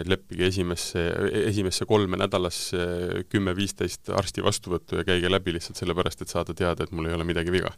et 0.01 0.09
leppige 0.11 0.49
esimesse, 0.49 1.03
esimesse 1.45 1.87
kolme 1.89 2.19
nädalasse 2.21 3.25
kümme-viisteist 3.33 4.11
arsti 4.15 4.45
vastuvõttu 4.45 5.01
ja 5.01 5.07
käige 5.07 5.31
läbi 5.31 5.57
lihtsalt 5.57 5.81
sellepärast, 5.81 6.25
et 6.25 6.33
saada 6.33 6.57
teada, 6.57 6.85
et 6.85 6.95
mul 6.95 7.09
ei 7.09 7.17
ole 7.17 7.27
midagi 7.29 7.55
viga. 7.55 7.75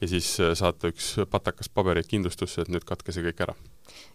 ja 0.00 0.10
siis 0.10 0.32
äh, 0.40 0.54
saata 0.58 0.92
üks 0.92 1.14
patakas 1.30 1.70
pabereid 1.72 2.08
kindlustusse, 2.10 2.62
et 2.62 2.72
nüüd 2.72 2.86
katke 2.88 3.14
see 3.14 3.24
kõik 3.26 3.46
ära. 3.46 3.56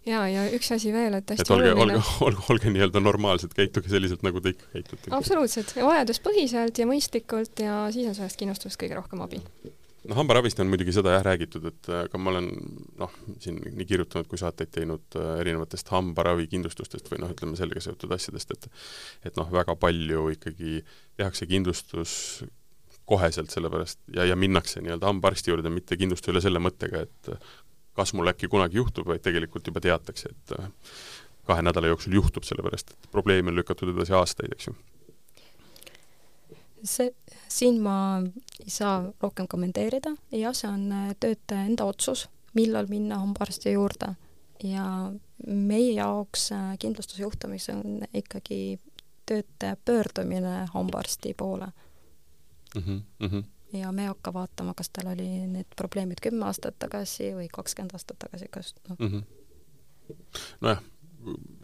Jaa, 0.06 0.26
ja 0.30 0.44
üks 0.56 0.70
asi 0.76 0.92
veel, 0.94 1.18
et 1.18 1.32
hästi 1.34 1.46
et 1.46 1.54
olge, 1.56 1.72
olge, 1.74 2.02
olge, 2.26 2.44
olge 2.54 2.74
nii-öelda 2.74 3.02
normaalsed, 3.02 3.54
käituge 3.56 3.92
selliselt, 3.92 4.22
nagu 4.26 4.42
te 4.42 4.54
ikka 4.54 4.70
käitute. 4.74 5.14
absoluutselt, 5.16 5.74
vajaduspõhiselt 5.78 6.82
ja 6.82 6.88
mõistlikult 6.90 7.64
ja 7.64 7.80
siis 7.94 8.10
on 8.10 8.18
sellest 8.18 8.40
kindlustusest 8.40 8.80
kõige 8.82 8.98
rohkem 9.00 9.24
abi 9.26 9.42
no 10.06 10.16
hambaravist 10.18 10.60
on 10.62 10.70
muidugi 10.70 10.94
seda 10.94 11.16
jah 11.16 11.24
räägitud, 11.26 11.64
et 11.70 11.88
aga 11.90 12.18
äh, 12.18 12.22
ma 12.22 12.32
olen 12.32 12.50
noh, 13.00 13.14
siin 13.42 13.58
nii 13.64 13.86
kirjutanud 13.88 14.28
kui 14.30 14.40
saateid 14.40 14.72
teinud 14.74 15.18
äh, 15.18 15.32
erinevatest 15.42 15.90
hambaravikindlustustest 15.94 17.10
või 17.12 17.22
noh, 17.22 17.32
ütleme 17.34 17.58
sellega 17.58 17.82
seotud 17.84 18.14
asjadest, 18.16 18.54
et 18.54 18.68
et 19.30 19.40
noh, 19.40 19.50
väga 19.52 19.76
palju 19.80 20.28
ikkagi 20.36 20.78
tehakse 21.18 21.48
kindlustus 21.50 22.44
koheselt, 23.06 23.52
sellepärast 23.54 24.00
ja, 24.16 24.26
ja 24.26 24.36
minnakse 24.38 24.82
nii-öelda 24.82 25.06
hambaarsti 25.06 25.52
juurde 25.52 25.70
mitte 25.70 25.98
kindlustusele 25.98 26.42
selle 26.42 26.62
mõttega, 26.62 27.04
et 27.06 27.30
kas 27.96 28.12
mul 28.14 28.28
äkki 28.32 28.48
kunagi 28.52 28.76
juhtub, 28.76 29.08
vaid 29.08 29.24
tegelikult 29.24 29.66
juba 29.66 29.80
teatakse, 29.80 30.34
et 30.34 30.58
äh, 30.58 30.68
kahe 31.46 31.62
nädala 31.62 31.92
jooksul 31.92 32.18
juhtub, 32.18 32.44
sellepärast 32.44 32.92
et 32.92 33.10
probleem 33.10 33.48
on 33.48 33.56
lükatud 33.56 33.94
edasi 33.94 34.16
aastaid, 34.16 34.52
eks 34.56 34.70
ju 34.70 34.76
see, 36.86 37.10
siin 37.48 37.80
ma 37.82 38.22
ei 38.60 38.70
saa 38.70 39.12
rohkem 39.22 39.48
kommenteerida, 39.48 40.14
jah, 40.32 40.54
see 40.54 40.70
on 40.70 40.90
äh, 40.92 41.10
töötaja 41.20 41.66
enda 41.66 41.86
otsus, 41.88 42.26
millal 42.54 42.88
minna 42.90 43.18
hambaarsti 43.22 43.74
juurde 43.76 44.14
ja 44.64 44.86
meie 45.46 45.92
jaoks 45.96 46.50
äh, 46.52 46.70
kindlustusjuhtumis 46.78 47.68
on 47.74 48.06
ikkagi 48.14 48.78
töötaja 49.26 49.76
pöördumine 49.84 50.66
hambaarsti 50.72 51.34
poole 51.34 51.66
mm. 52.74 52.82
-hmm, 52.82 53.00
mm 53.18 53.28
-hmm. 53.28 53.44
Ja 53.72 53.92
me 53.92 54.06
ei 54.06 54.10
hakka 54.10 54.32
vaatama, 54.34 54.74
kas 54.78 54.90
tal 54.94 55.10
oli 55.12 55.28
need 55.50 55.70
probleemid 55.76 56.20
kümme 56.22 56.46
aastat 56.46 56.78
tagasi 56.78 57.32
või 57.36 57.48
kakskümmend 57.52 57.96
aastat 57.96 58.18
tagasi, 58.22 58.50
kas 58.52 58.74
noh 58.88 58.98
mm 58.98 59.08
-hmm.. 59.08 60.20
nojah 60.60 60.84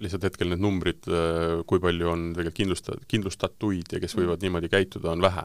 lihtsalt 0.02 0.24
hetkel 0.26 0.50
need 0.50 0.62
numbrid, 0.62 1.06
äh, 1.06 1.60
kui 1.68 1.80
palju 1.82 2.08
on 2.10 2.24
tegelikult 2.34 2.58
kindlusta-, 2.58 2.96
kindlustatuid 3.10 3.94
ja 3.94 4.00
kes 4.02 4.16
võivad 4.18 4.40
mm. 4.40 4.46
niimoodi 4.46 4.70
käituda, 4.72 5.12
on 5.12 5.22
vähe. 5.22 5.44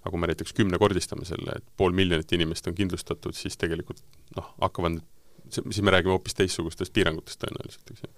aga 0.00 0.12
kui 0.12 0.22
me 0.22 0.30
näiteks 0.30 0.54
kümnekordistame 0.56 1.28
selle, 1.28 1.58
et 1.58 1.66
pool 1.76 1.92
miljonit 1.92 2.32
inimest 2.32 2.70
on 2.70 2.78
kindlustatud, 2.78 3.36
siis 3.36 3.58
tegelikult 3.60 4.00
noh, 4.36 4.54
hakkavad, 4.62 5.02
siis 5.50 5.82
me 5.82 5.92
räägime 5.94 6.16
hoopis 6.16 6.38
teistsugustest 6.38 6.94
piirangutest 6.96 7.42
tõenäoliselt, 7.44 7.92
eks 7.92 8.06
ju 8.06 8.14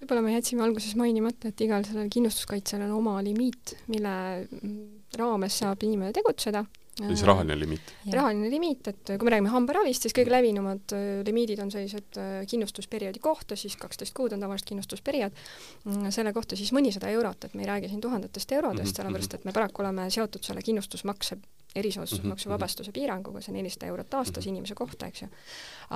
võib-olla 0.00 0.22
me 0.24 0.32
jätsime 0.32 0.64
alguses 0.64 0.96
mainimata, 0.96 1.50
et 1.52 1.60
igal 1.60 1.84
sellel 1.84 2.08
kindlustuskaitsel 2.10 2.82
on 2.86 2.94
oma 2.96 3.18
limiit, 3.22 3.76
mille 3.92 4.12
raames 5.20 5.58
saab 5.60 5.84
inimene 5.84 6.14
tegutseda 6.16 6.64
siis 7.08 7.22
rahaline 7.26 7.56
limiit? 7.58 7.92
rahaline 8.12 8.50
limiit, 8.52 8.90
et 8.92 9.12
kui 9.12 9.28
me 9.28 9.34
räägime 9.34 9.52
hambaravist, 9.52 10.06
siis 10.06 10.16
kõige 10.16 10.32
levinumad 10.34 10.94
äh, 10.96 11.06
limiidid 11.26 11.62
on 11.64 11.72
sellised 11.72 12.18
äh, 12.20 12.32
kindlustusperioodi 12.50 13.22
kohta, 13.22 13.58
siis 13.58 13.76
kaksteist 13.80 14.14
kuud 14.16 14.34
on 14.36 14.44
tavaliselt 14.44 14.72
kindlustusperiood, 14.72 15.40
mm, 15.84 16.10
selle 16.14 16.34
kohta 16.36 16.58
siis 16.58 16.74
mõnisada 16.76 17.12
eurot, 17.14 17.48
et 17.48 17.56
me 17.56 17.66
ei 17.66 17.70
räägi 17.70 17.92
siin 17.92 18.04
tuhandetest 18.04 18.52
eurodest 18.58 18.82
mm, 18.82 18.90
-hmm. 18.90 18.96
sellepärast 19.02 19.34
et 19.34 19.48
me 19.48 19.56
paraku 19.56 19.82
oleme 19.82 20.10
seotud 20.10 20.44
selle 20.44 20.62
kindlustusmakse 20.62 21.38
erisoodustusmaksuvabastuse 21.76 22.88
mhm, 22.88 22.90
mhm. 22.90 22.98
piiranguga, 22.98 23.42
see 23.44 23.54
nelisada 23.54 23.90
eurot 23.90 24.14
aastas 24.18 24.44
mhm. 24.44 24.54
inimese 24.54 24.76
kohta, 24.78 25.10
eks 25.10 25.22
ju. 25.22 25.28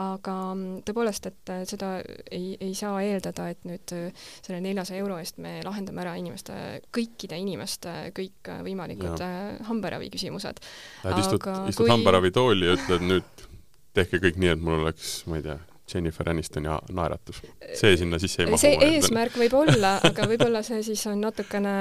aga 0.01 0.37
mm, 0.55 0.85
tõepoolest, 0.87 1.29
et 1.31 1.53
äh, 1.55 1.65
seda 1.69 1.91
ei, 2.31 2.55
ei 2.63 2.75
saa 2.79 3.01
eeldada, 3.03 3.49
et 3.55 3.67
nüüd 3.69 3.95
äh, 3.97 4.27
selle 4.45 4.61
neljasaja 4.65 5.03
euro 5.03 5.19
eest 5.23 5.41
me 5.43 5.57
lahendame 5.67 6.05
ära 6.05 6.15
inimeste, 6.21 6.57
kõikide 6.95 7.39
inimeste 7.43 7.95
kõikvõimalikud 8.17 9.25
äh, 9.25 9.37
hambaravi 9.69 10.11
küsimused. 10.15 10.63
Lähed 11.05 11.25
istud, 11.25 11.51
istud 11.69 11.85
kui... 11.85 11.93
hambaravitooli 11.93 12.71
ja 12.71 12.79
ütled 12.79 13.07
nüüd 13.11 13.47
tehke 13.95 14.23
kõik 14.23 14.39
nii, 14.41 14.55
et 14.55 14.63
mul 14.63 14.83
oleks, 14.83 15.23
ma 15.31 15.39
ei 15.39 15.47
tea, 15.47 15.59
Jennifer 15.93 16.29
Anistoni 16.31 16.69
naeratus. 16.93 17.43
see 17.75 17.97
sinna 17.97 18.19
sisse 18.19 18.43
ei 18.43 18.49
mahu. 18.49 18.61
see 18.61 18.77
eesmärk 18.87 19.37
võib 19.37 19.53
olla, 19.59 19.99
aga 20.05 20.27
võib-olla 20.31 20.63
see 20.65 20.81
siis 20.87 21.03
on 21.11 21.21
natukene 21.21 21.75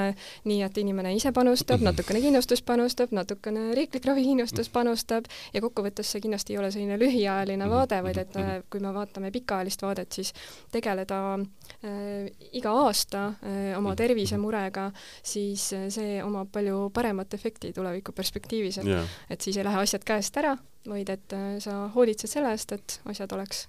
nii, 0.49 0.59
et 0.65 0.79
inimene 0.81 1.13
ise 1.15 1.31
panustab, 1.35 1.83
natukene 1.85 2.19
kindlustus 2.23 2.61
panustab, 2.67 3.13
natukene 3.15 3.69
riiklik 3.77 4.05
ravikindlustus 4.09 4.69
panustab 4.73 5.29
ja 5.53 5.61
kokkuvõttes 5.63 6.11
see 6.11 6.23
kindlasti 6.25 6.55
ei 6.55 6.59
ole 6.59 6.71
selline 6.75 6.97
lühiajaline 6.99 7.69
vaade, 7.71 8.01
vaid 8.03 8.19
et 8.25 8.35
äh, 8.41 8.51
kui 8.69 8.83
me 8.83 8.91
vaatame 8.95 9.31
pikaajalist 9.31 9.87
vaadet, 9.87 10.11
siis 10.19 10.33
tegeleda 10.73 11.21
äh, 11.39 12.27
iga 12.59 12.75
aasta 12.83 13.25
äh, 13.39 13.71
oma 13.77 13.95
tervisemurega, 13.95 14.89
siis 15.23 15.69
äh, 15.77 15.87
see 15.93 16.19
omab 16.23 16.51
palju 16.51 16.89
paremat 16.93 17.39
efekti 17.39 17.71
tuleviku 17.73 18.11
perspektiivis, 18.11 18.83
et 18.83 18.93
yeah. 18.97 19.17
et 19.29 19.41
siis 19.41 19.57
ei 19.57 19.67
lähe 19.67 19.79
asjad 19.87 20.03
käest 20.03 20.37
ära, 20.43 20.57
vaid 20.89 21.09
et 21.13 21.35
äh, 21.35 21.57
sa 21.63 21.87
hoolitsed 21.93 22.31
selle 22.31 22.53
eest, 22.53 22.71
et 22.75 22.99
asjad 23.09 23.31
oleks 23.35 23.67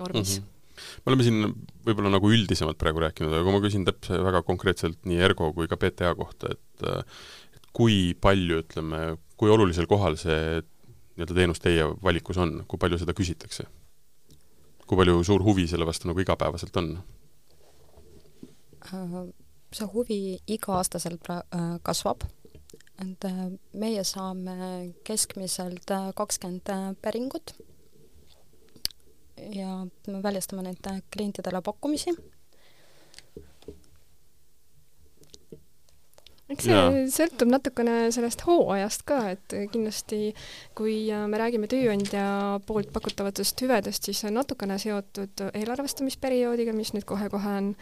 normis 0.00 0.38
mm. 0.38 0.42
-hmm 0.42 0.58
me 0.72 1.12
oleme 1.12 1.24
siin 1.26 1.54
võib-olla 1.86 2.10
nagu 2.14 2.30
üldisemalt 2.32 2.78
praegu 2.80 3.02
rääkinud, 3.02 3.32
aga 3.32 3.44
kui 3.44 3.54
ma 3.54 3.60
küsin 3.60 3.84
täpse, 3.86 4.16
väga 4.24 4.40
konkreetselt 4.46 5.02
nii 5.04 5.20
Ergo 5.20 5.52
kui 5.52 5.68
ka 5.68 5.76
PTA 5.76 6.14
kohta, 6.18 6.54
et 6.54 6.86
et 7.52 7.66
kui 7.76 8.14
palju, 8.20 8.62
ütleme, 8.64 9.02
kui 9.36 9.52
olulisel 9.52 9.86
kohal 9.90 10.16
see 10.20 10.62
nii-öelda 10.62 11.36
teenus 11.36 11.60
teie 11.60 11.84
valikus 12.02 12.40
on, 12.40 12.62
kui 12.68 12.80
palju 12.80 13.00
seda 13.02 13.14
küsitakse? 13.16 13.68
kui 14.86 14.98
palju 14.98 15.22
suur 15.24 15.44
huvi 15.44 15.64
selle 15.70 15.86
vastu 15.88 16.08
nagu 16.08 16.20
igapäevaselt 16.20 16.76
on? 16.76 16.88
Äh, 18.88 19.14
see 19.72 19.88
huvi 19.92 20.18
iga-aastaselt 20.56 21.30
äh, 21.32 21.44
kasvab, 21.86 22.26
et 23.00 23.24
äh, 23.24 23.44
meie 23.72 24.04
saame 24.04 24.92
keskmiselt 25.04 25.90
kakskümmend 26.16 26.68
päringut 27.02 27.54
ja 29.50 29.86
me 30.06 30.22
väljastame 30.22 30.62
neid 30.66 30.86
klientidele 31.10 31.62
pakkumisi. 31.62 32.14
Eks 36.52 36.68
see 36.68 36.76
ja. 36.76 37.06
sõltub 37.12 37.50
natukene 37.52 37.96
sellest 38.14 38.44
hooajast 38.46 39.06
ka, 39.08 39.20
et 39.36 39.56
kindlasti 39.72 40.32
kui 40.78 40.96
me 41.10 41.40
räägime 41.40 41.70
tööandja 41.70 42.26
poolt 42.66 42.92
pakutavatest 42.94 43.64
hüvedest, 43.64 44.08
siis 44.08 44.22
see 44.22 44.30
on 44.30 44.38
natukene 44.40 44.78
seotud 44.82 45.46
eelarvestamisperioodiga, 45.52 46.74
mis 46.76 46.92
nüüd 46.96 47.06
kohe-kohe 47.08 47.56
on 47.62 47.72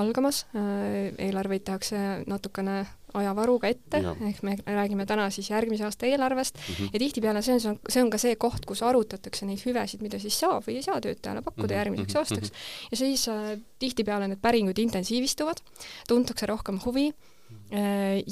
algamas. 0.00 0.44
eelarveid 0.54 1.66
tehakse 1.66 2.00
natukene 2.30 2.84
ajavaruga 3.14 3.70
ette, 3.70 4.00
ehk 4.28 4.42
me 4.46 4.56
räägime 4.66 5.06
täna 5.08 5.26
siis 5.34 5.50
järgmise 5.50 5.84
aasta 5.86 6.06
eelarvest 6.06 6.58
mm 6.58 6.74
-hmm. 6.74 6.90
ja 6.92 6.98
tihtipeale 6.98 7.42
see 7.42 7.54
on, 7.54 7.80
see 7.88 8.02
on 8.02 8.10
ka 8.10 8.18
see 8.18 8.36
koht, 8.36 8.66
kus 8.66 8.82
arutatakse 8.82 9.46
neid 9.46 9.64
hüvesid, 9.66 10.02
mida 10.02 10.18
siis 10.18 10.38
saab 10.40 10.62
või 10.66 10.76
ei 10.78 10.82
saa 10.82 11.00
töötajale 11.00 11.42
pakkuda 11.42 11.66
mm 11.66 11.70
-hmm. 11.70 11.78
järgmiseks 11.78 12.14
mhm. 12.14 12.18
aastaks. 12.18 12.52
ja 12.90 12.96
siis 12.96 13.28
äh, 13.28 13.58
tihtipeale 13.78 14.28
need 14.28 14.38
päringud 14.42 14.78
intensiivistuvad, 14.78 15.60
tuntakse 16.08 16.46
rohkem 16.46 16.80
huvi 16.84 17.08
äh, 17.08 17.39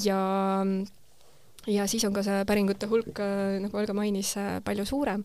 ja 0.05 0.21
ja 1.69 1.87
siis 1.87 2.05
on 2.09 2.15
ka 2.17 2.23
see 2.27 2.45
päringute 2.49 2.89
hulk 2.91 3.21
äh,, 3.21 3.59
nagu 3.63 3.77
Olga 3.79 3.95
mainis 3.95 4.37
äh,, 4.41 4.59
palju 4.65 4.87
suurem, 4.89 5.25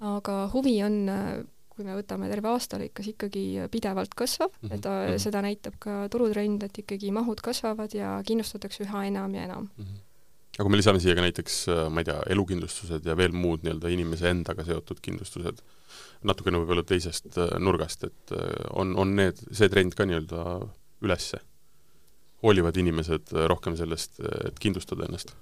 aga 0.00 0.40
huvi 0.52 0.76
on 0.86 0.98
äh, 1.08 1.38
kui 1.78 1.86
me 1.86 1.94
võtame 1.94 2.26
terve 2.30 2.50
aasta 2.50 2.80
lõikes, 2.80 3.12
ikkagi 3.12 3.44
pidevalt 3.70 4.14
kasvab 4.18 4.50
mm, 4.50 4.66
-hmm. 4.66 4.74
et 4.74 4.84
mm 4.84 5.06
-hmm. 5.14 5.22
seda 5.22 5.42
näitab 5.42 5.78
ka 5.78 6.08
turutrend, 6.10 6.62
et 6.62 6.78
ikkagi 6.78 7.12
mahud 7.14 7.40
kasvavad 7.40 7.94
ja 7.94 8.18
kindlustatakse 8.26 8.84
üha 8.84 9.06
enam 9.06 9.34
ja 9.34 9.46
enam 9.46 9.70
mm. 9.76 9.84
-hmm 9.84 10.04
aga 10.58 10.66
kui 10.66 10.74
me 10.74 10.78
lisame 10.80 10.98
siia 10.98 11.14
ka 11.14 11.22
näiteks, 11.22 11.56
äh, 11.70 11.84
ma 11.86 12.02
ei 12.02 12.08
tea, 12.08 12.18
elukindlustused 12.34 13.04
ja 13.06 13.14
veel 13.16 13.30
muud 13.30 13.62
nii-öelda 13.62 13.92
inimese 13.94 14.32
endaga 14.32 14.64
seotud 14.66 14.98
kindlustused, 15.04 15.60
natukene 16.26 16.58
võib-olla 16.58 16.82
teisest 16.82 17.38
äh, 17.38 17.52
nurgast, 17.62 18.08
et 18.08 18.32
äh, 18.34 18.64
on, 18.74 18.96
on 18.98 19.14
need, 19.14 19.38
see 19.54 19.70
trend 19.70 19.94
ka 19.94 20.08
nii-öelda 20.08 20.66
ülesse? 21.06 21.38
Hoolivad 22.42 22.76
inimesed 22.78 23.34
rohkem 23.50 23.76
sellest, 23.78 24.20
et 24.46 24.58
kindlustada 24.62 25.08
ennast? 25.08 25.34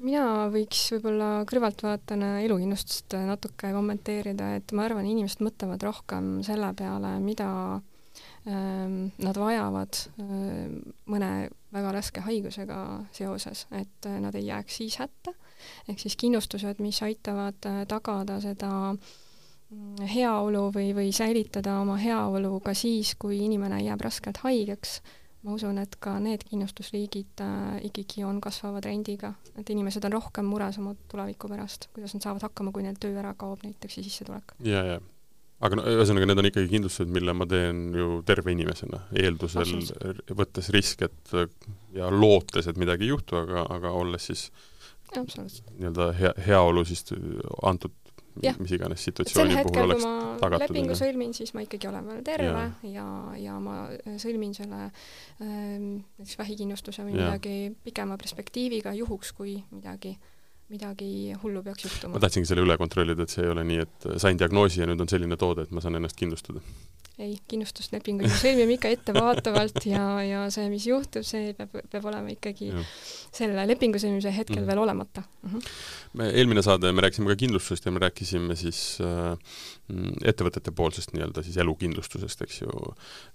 mina 0.00 0.48
võiks 0.48 0.86
võib-olla 0.94 1.44
kõrvaltvaatajana 1.48 2.40
elukindlustust 2.46 3.18
natuke 3.28 3.68
kommenteerida, 3.74 4.54
et 4.56 4.72
ma 4.72 4.86
arvan, 4.88 5.04
inimesed 5.04 5.42
mõtlevad 5.44 5.84
rohkem 5.84 6.38
selle 6.46 6.70
peale, 6.78 7.10
mida 7.20 7.50
ähm, 8.48 9.10
nad 9.20 9.36
vajavad 9.36 10.00
mõne 11.04 11.32
väga 11.74 11.92
raske 11.94 12.24
haigusega 12.24 12.80
seoses, 13.14 13.66
et 13.70 14.08
äh, 14.08 14.18
nad 14.22 14.34
ei 14.34 14.48
jääks 14.48 14.80
siis 14.80 14.98
hätta. 14.98 15.34
ehk 15.88 15.98
siis 16.00 16.16
kindlustused, 16.16 16.80
mis 16.80 17.02
aitavad 17.02 17.66
äh, 17.68 17.82
tagada 17.88 18.40
seda 18.40 18.70
mm, 18.92 20.08
heaolu 20.14 20.70
või, 20.74 20.94
või 20.96 21.12
säilitada 21.12 21.78
oma 21.80 21.96
heaolu 22.00 22.60
ka 22.64 22.74
siis, 22.74 23.14
kui 23.14 23.44
inimene 23.44 23.82
jääb 23.84 24.00
raskelt 24.00 24.42
haigeks 24.44 25.00
ma 25.44 25.54
usun, 25.56 25.78
et 25.80 25.94
ka 26.02 26.16
need 26.22 26.44
kindlustusliigid 26.48 27.40
äh, 27.44 27.78
ikkagi 27.88 28.24
on 28.28 28.40
kasvava 28.44 28.82
trendiga, 28.84 29.32
et 29.56 29.70
inimesed 29.72 30.04
on 30.08 30.18
rohkem 30.18 30.48
mures 30.50 30.78
oma 30.82 30.92
tuleviku 31.10 31.48
pärast, 31.48 31.88
kuidas 31.94 32.14
nad 32.16 32.26
saavad 32.26 32.44
hakkama, 32.48 32.74
kui 32.74 32.84
neil 32.84 32.98
töö 33.00 33.16
ära 33.22 33.32
kaob 33.38 33.64
näiteks 33.64 34.00
ja 34.00 34.06
sissetulek. 34.06 34.54
ja, 34.66 34.84
ja. 34.94 35.00
Aga 35.60 35.76
no 35.76 35.82
ühesõnaga, 35.84 36.24
need 36.24 36.40
on 36.40 36.46
ikkagi 36.48 36.70
kindlustused, 36.70 37.10
mille 37.12 37.34
ma 37.36 37.44
teen 37.44 37.90
ju 37.92 38.22
terve 38.24 38.48
inimesena, 38.54 39.02
eeldusel, 39.12 39.74
võttes 40.32 40.70
risk, 40.72 41.04
et 41.04 41.34
ja 41.92 42.08
lootes, 42.08 42.64
et 42.70 42.80
midagi 42.80 43.04
ei 43.04 43.10
juhtu, 43.10 43.36
aga, 43.42 43.66
aga 43.68 43.92
olles 43.92 44.30
siis 44.30 44.46
nii-öelda 45.12 46.06
hea, 46.16 46.32
heaolu 46.46 46.84
siis 46.88 47.04
antud 47.66 47.92
ja. 48.42 48.54
mis 48.58 48.74
iganes 48.76 49.04
situatsiooni 49.08 49.62
puhul 49.66 49.84
oleks 49.86 50.06
tagatud. 50.40 50.64
lepingu 50.64 50.96
sõlmin, 50.98 51.32
siis 51.36 51.54
ma 51.56 51.64
ikkagi 51.66 51.88
olen 51.90 52.10
veel 52.10 52.24
terve 52.26 52.66
ja, 52.88 52.90
ja, 52.94 53.06
ja 53.44 53.56
ma 53.62 53.76
sõlmin 54.22 54.54
selle 54.56 54.82
ähm, 54.86 56.02
näiteks 56.18 56.38
vähikindlustuse 56.40 57.06
või 57.06 57.16
ja. 57.16 57.24
midagi 57.24 57.56
pikema 57.84 58.18
perspektiiviga 58.20 58.94
juhuks, 58.98 59.34
kui 59.36 59.58
midagi 59.70 60.16
midagi 60.70 61.34
hullu 61.42 61.64
peaks 61.66 61.84
juhtuma. 61.84 62.14
ma 62.14 62.22
tahtsingi 62.22 62.46
selle 62.46 62.62
üle 62.62 62.76
kontrollida, 62.78 63.26
et 63.26 63.32
see 63.32 63.42
ei 63.42 63.50
ole 63.50 63.64
nii, 63.66 63.84
et 63.86 64.08
sain 64.22 64.38
diagnoosi 64.38 64.82
ja 64.82 64.86
nüüd 64.86 65.02
on 65.02 65.10
selline 65.10 65.38
toode, 65.40 65.66
et 65.66 65.74
ma 65.74 65.82
saan 65.82 65.98
ennast 65.98 66.18
kindlustada. 66.18 66.62
Ei, 67.20 67.34
kindlustuslepinguid 67.50 68.30
me 68.30 68.36
sõlmime 68.38 68.76
ikka 68.76 68.90
ettevaatavalt 68.94 69.84
ja, 69.88 70.04
ja 70.24 70.44
see, 70.52 70.68
mis 70.72 70.86
juhtub, 70.88 71.24
see 71.26 71.52
peab, 71.58 71.74
peab 71.92 72.06
olema 72.10 72.32
ikkagi 72.32 72.70
ja. 72.70 72.84
selle 73.36 73.66
lepingu 73.68 74.00
sõlmimise 74.00 74.32
hetkel 74.34 74.62
mm. 74.62 74.68
veel 74.70 74.82
olemata 74.84 75.24
mm. 75.24 75.50
-hmm. 75.50 75.74
me 76.20 76.30
eelmine 76.30 76.64
saade, 76.66 76.92
me 76.92 77.04
rääkisime 77.04 77.32
ka 77.32 77.38
kindlustusest 77.42 77.86
ja 77.88 77.94
me 77.94 78.02
rääkisime 78.04 78.56
siis 78.56 78.80
äh, 79.04 79.34
ettevõtete 80.24 80.72
poolsest 80.72 81.12
nii-öelda 81.14 81.44
siis 81.46 81.60
elukindlustusest, 81.60 82.46
eks 82.46 82.62
ju 82.62 82.70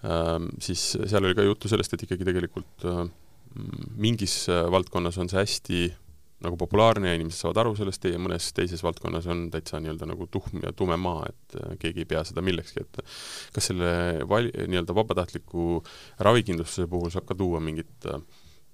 äh,, 0.05 0.39
siis 0.59 0.87
seal 0.97 1.23
oli 1.23 1.37
ka 1.37 1.45
juttu 1.45 1.71
sellest, 1.71 1.93
et 1.93 2.07
ikkagi 2.07 2.27
tegelikult 2.27 2.89
äh, 2.89 3.05
mingis 3.95 4.47
valdkonnas 4.71 5.17
on 5.21 5.29
see 5.31 5.39
hästi 5.39 5.85
nagu 6.45 6.57
populaarne 6.59 7.09
ja 7.09 7.17
inimesed 7.17 7.41
saavad 7.41 7.61
aru 7.63 7.73
sellest 7.79 8.05
ja 8.09 8.19
mõnes 8.21 8.51
teises 8.55 8.83
valdkonnas 8.85 9.27
on 9.31 9.47
täitsa 9.53 9.81
nii-öelda 9.81 10.09
nagu 10.09 10.27
tuhm 10.31 10.63
ja 10.63 10.73
tume 10.77 10.97
maa, 11.01 11.25
et 11.29 11.57
äh, 11.59 11.73
keegi 11.81 12.03
ei 12.03 12.09
pea 12.09 12.23
seda 12.27 12.43
millekski, 12.45 12.85
et 12.85 13.01
kas 13.55 13.71
selle 13.71 13.89
vali-, 14.29 14.53
nii-öelda 14.65 14.95
vabatahtliku 14.97 15.81
ravikindlustuse 16.27 16.87
puhul 16.91 17.11
saab 17.13 17.27
ka 17.29 17.37
tuua 17.39 17.61
mingit 17.63 18.09
äh, 18.11 18.21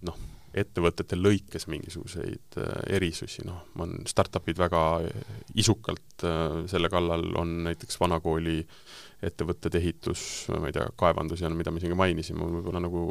noh, 0.07 0.19
ettevõtete 0.57 1.15
lõikes 1.15 1.69
mingisuguseid 1.71 2.60
äh, 2.60 2.75
erisusi, 2.97 3.45
noh, 3.47 3.63
on 3.79 4.01
startup'id 4.10 4.60
väga 4.60 4.84
isukalt 5.55 6.27
selle 6.69 6.91
kallal, 6.91 7.31
on 7.39 7.62
näiteks 7.69 7.97
vanakooli 8.01 8.60
ettevõtted, 9.25 9.75
ehitus, 9.79 10.23
ma 10.51 10.69
ei 10.69 10.75
tea, 10.75 10.88
kaevandus 10.97 11.43
ja 11.43 11.49
mida 11.53 11.71
me 11.71 11.81
siin 11.81 11.93
ka 11.93 11.99
mainisime, 12.03 12.43
on 12.43 12.57
võib-olla 12.60 12.81
nagu 12.84 13.05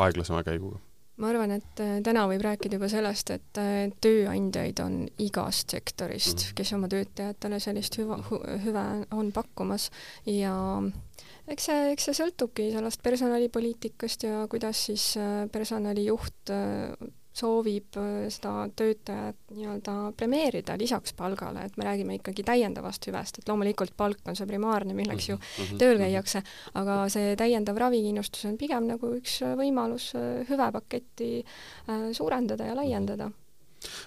aeglasema 0.00 0.42
käiguga 0.46 0.80
ma 1.20 1.30
arvan, 1.30 1.54
et 1.58 1.82
äh, 1.82 1.98
täna 2.04 2.24
võib 2.30 2.42
rääkida 2.44 2.78
juba 2.78 2.88
sellest, 2.90 3.32
et 3.34 3.60
äh, 3.60 3.92
tööandjaid 4.02 4.80
on 4.84 4.96
igast 5.22 5.76
sektorist, 5.76 6.46
mhm. 6.46 6.56
kes 6.58 6.74
oma 6.76 6.90
töötajatele 6.92 7.60
sellist 7.62 8.00
hüva, 8.00 8.20
hüve 8.64 8.86
on 9.16 9.30
pakkumas 9.36 9.90
ja 10.28 10.54
eks 11.50 11.70
see, 11.70 11.86
eks 11.94 12.08
see 12.08 12.18
sõltubki 12.22 12.70
sellest 12.74 13.02
personalipoliitikast 13.04 14.28
ja 14.28 14.44
kuidas 14.50 14.86
siis 14.90 15.12
äh, 15.20 15.46
personalijuht 15.52 16.54
soovib 17.36 17.96
äh, 18.00 18.28
seda 18.32 18.68
töötajat 18.76 19.38
nii-öelda 19.54 19.96
premeerida 20.18 20.76
lisaks 20.80 21.14
palgale, 21.18 21.64
et 21.66 21.76
me 21.78 21.86
räägime 21.86 22.18
ikkagi 22.18 22.44
täiendavast 22.46 23.06
hüvest, 23.06 23.38
et 23.38 23.50
loomulikult 23.50 23.94
palk 23.96 24.26
on 24.28 24.38
see 24.38 24.48
primaarne, 24.50 24.94
milleks 24.94 25.28
ju 25.28 25.36
mm 25.36 25.42
-hmm. 25.42 25.78
tööl 25.78 25.96
mhm. 25.98 26.04
käiakse, 26.04 26.42
aga 26.74 27.02
see 27.08 27.36
täiendav 27.36 27.78
ravikindlustus 27.78 28.44
on 28.50 28.58
pigem 28.58 28.86
nagu 28.90 29.14
üks 29.18 29.40
võimalus 29.42 30.12
äh, 30.14 30.46
hüvepaketti 30.48 31.44
äh, 31.44 32.10
suurendada 32.12 32.66
ja 32.66 32.74
laiendada 32.74 33.30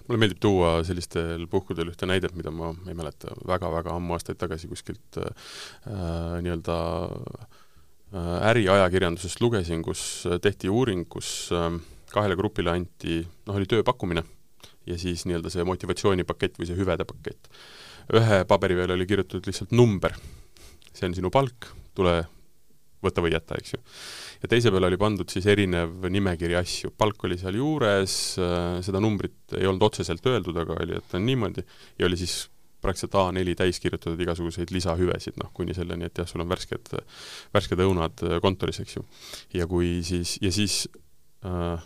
mulle 0.07 0.19
meeldib 0.21 0.39
tuua 0.43 0.83
sellistel 0.83 1.47
puhkudel 1.49 1.89
ühte 1.89 2.05
näidet, 2.05 2.35
mida 2.35 2.51
ma 2.51 2.73
ei 2.87 2.93
mäleta 2.93 3.33
väga,, 3.33 3.47
väga-väga 3.47 3.95
ammu 3.97 4.13
aastaid 4.13 4.37
tagasi 4.37 4.67
kuskilt 4.67 5.17
äh, 5.17 6.37
nii-öelda 6.45 6.77
äh, 8.13 8.49
äriajakirjandusest 8.51 9.41
lugesin, 9.41 9.81
kus 9.81 10.27
tehti 10.41 10.69
uuring, 10.69 11.07
kus 11.09 11.49
äh, 11.55 11.71
kahele 12.13 12.37
grupile 12.39 12.73
anti, 12.73 13.21
noh, 13.47 13.57
oli 13.57 13.69
tööpakkumine 13.69 14.23
ja 14.89 14.97
siis 14.99 15.25
nii-öelda 15.27 15.51
see 15.53 15.65
motivatsioonipakett 15.67 16.59
või 16.59 16.69
see 16.69 16.77
hüvede 16.77 17.07
pakett. 17.07 17.49
ühe 18.13 18.43
paberi 18.47 18.75
peale 18.75 18.97
oli 18.97 19.07
kirjutatud 19.07 19.47
lihtsalt 19.47 19.71
number, 19.71 20.15
see 20.91 21.07
on 21.07 21.15
sinu 21.15 21.31
palk, 21.31 21.69
tule 21.95 22.17
võta 23.03 23.23
või 23.23 23.33
jäta, 23.33 23.57
eks 23.59 23.75
ju. 23.75 23.81
ja 24.43 24.49
teise 24.51 24.71
peale 24.71 24.89
oli 24.91 24.99
pandud 24.99 25.29
siis 25.31 25.47
erinev 25.51 26.07
nimekiri 26.11 26.57
asju, 26.59 26.93
palk 26.97 27.23
oli 27.27 27.37
seal 27.39 27.59
juures, 27.59 28.17
seda 28.87 29.03
numbrit 29.03 29.55
ei 29.59 29.67
olnud 29.69 29.87
otseselt 29.89 30.25
öeldud, 30.27 30.57
aga 30.63 30.79
oli, 30.83 30.99
et 30.99 31.15
on 31.15 31.25
niimoodi, 31.27 31.63
ja 31.99 32.09
oli 32.09 32.19
siis 32.19 32.43
praktiliselt 32.83 33.15
A4 33.15 33.55
täis 33.55 33.79
kirjutatud 33.79 34.19
igasuguseid 34.19 34.71
lisahüvesid, 34.75 35.37
noh, 35.39 35.53
kuni 35.55 35.75
selleni, 35.75 36.09
et 36.09 36.19
jah, 36.19 36.27
sul 36.27 36.43
on 36.43 36.51
värsked, 36.51 36.91
värsked 37.55 37.83
õunad 37.85 38.25
kontoris, 38.43 38.81
eks 38.83 38.97
ju. 38.97 39.05
ja 39.55 39.67
kui 39.71 40.01
siis, 40.03 40.35
ja 40.43 40.51
siis 40.51 40.81
äh, 41.47 41.79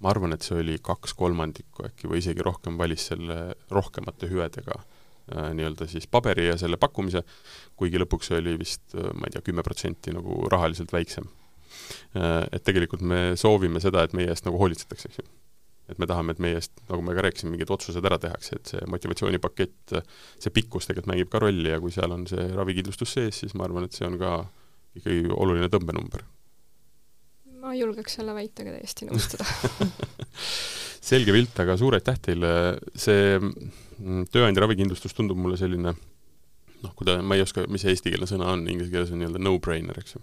ma 0.00 0.12
arvan, 0.12 0.34
et 0.34 0.44
see 0.44 0.58
oli 0.60 0.78
kaks 0.84 1.14
kolmandikku 1.18 1.84
äkki 1.90 2.08
või 2.10 2.22
isegi 2.22 2.44
rohkem 2.44 2.78
valis 2.80 3.10
selle 3.10 3.38
rohkemate 3.72 4.30
hüvedega 4.30 4.78
äh, 4.78 5.50
nii-öelda 5.56 5.88
siis 5.90 6.08
paberi 6.10 6.48
ja 6.48 6.56
selle 6.60 6.80
pakkumise, 6.80 7.22
kuigi 7.78 8.00
lõpuks 8.00 8.32
oli 8.38 8.56
vist 8.60 8.96
äh, 8.96 9.10
ma 9.14 9.28
ei 9.28 9.36
tea, 9.36 9.44
kümme 9.46 9.64
protsenti 9.66 10.14
nagu 10.16 10.42
rahaliselt 10.52 10.94
väiksem 10.96 11.28
äh,. 12.16 12.48
Et 12.50 12.64
tegelikult 12.66 13.04
me 13.04 13.36
soovime 13.40 13.82
seda, 13.82 14.06
et 14.06 14.16
meie 14.16 14.32
eest 14.32 14.48
nagu 14.48 14.58
hoolitsetakse, 14.60 15.12
eks 15.12 15.22
ju. 15.22 15.28
et 15.90 15.98
me 15.98 16.06
tahame, 16.06 16.32
et 16.36 16.42
meie 16.42 16.56
eest, 16.60 16.72
nagu 16.88 17.02
me 17.02 17.14
ka 17.16 17.26
rääkisime, 17.26 17.50
mingid 17.56 17.70
otsused 17.74 18.04
ära 18.06 18.18
tehakse, 18.22 18.56
et 18.56 18.72
see 18.72 18.90
motivatsioonipakett, 18.92 19.96
see 20.38 20.52
pikkus 20.54 20.86
tegelikult 20.86 21.10
mängib 21.10 21.32
ka 21.32 21.40
rolli 21.42 21.72
ja 21.72 21.80
kui 21.82 21.90
seal 21.90 22.14
on 22.14 22.28
see 22.30 22.44
ravikindlustus 22.54 23.16
sees, 23.18 23.40
siis 23.42 23.56
ma 23.58 23.66
arvan, 23.66 23.88
et 23.88 23.96
see 23.98 24.06
on 24.06 24.14
ka 24.20 24.36
ikkagi 24.96 25.26
oluline 25.34 25.66
tõmbenumber 25.70 26.22
ma 27.60 27.74
julgeks 27.76 28.18
selle 28.18 28.34
väitega 28.36 28.74
täiesti 28.76 29.08
nõustuda. 29.08 29.46
Selge 31.10 31.34
pilt, 31.34 31.56
aga 31.62 31.76
suur 31.80 31.96
aitäh 31.96 32.18
teile, 32.22 32.52
see 32.98 33.36
mm, 33.40 34.28
tööandja 34.32 34.64
ravikindlustus 34.64 35.16
tundub 35.16 35.40
mulle 35.40 35.58
selline 35.60 35.94
noh, 36.80 36.92
kui 36.96 37.08
ta, 37.08 37.18
ma 37.24 37.36
ei 37.36 37.44
oska, 37.44 37.66
mis 37.72 37.84
see 37.84 37.94
eestikeelne 37.94 38.28
sõna 38.28 38.52
on, 38.54 38.64
inglise 38.70 38.92
keeles 38.92 39.12
on 39.12 39.20
nii-öelda 39.20 39.42
no-brainer, 39.42 39.98
eks 40.00 40.16
ju. 40.16 40.22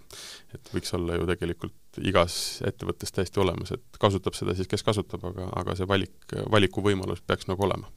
et 0.56 0.72
võiks 0.74 0.94
olla 0.98 1.18
ju 1.18 1.28
tegelikult 1.28 2.00
igas 2.02 2.38
ettevõttes 2.66 3.14
täiesti 3.14 3.42
olemas, 3.42 3.74
et 3.74 4.00
kasutab 4.02 4.38
seda 4.38 4.56
siis, 4.58 4.70
kes 4.70 4.86
kasutab, 4.86 5.22
aga, 5.30 5.50
aga 5.60 5.76
see 5.78 5.88
valik, 5.90 6.34
valikuvõimalus 6.50 7.22
peaks 7.26 7.50
nagu 7.50 7.66
olema 7.68 7.90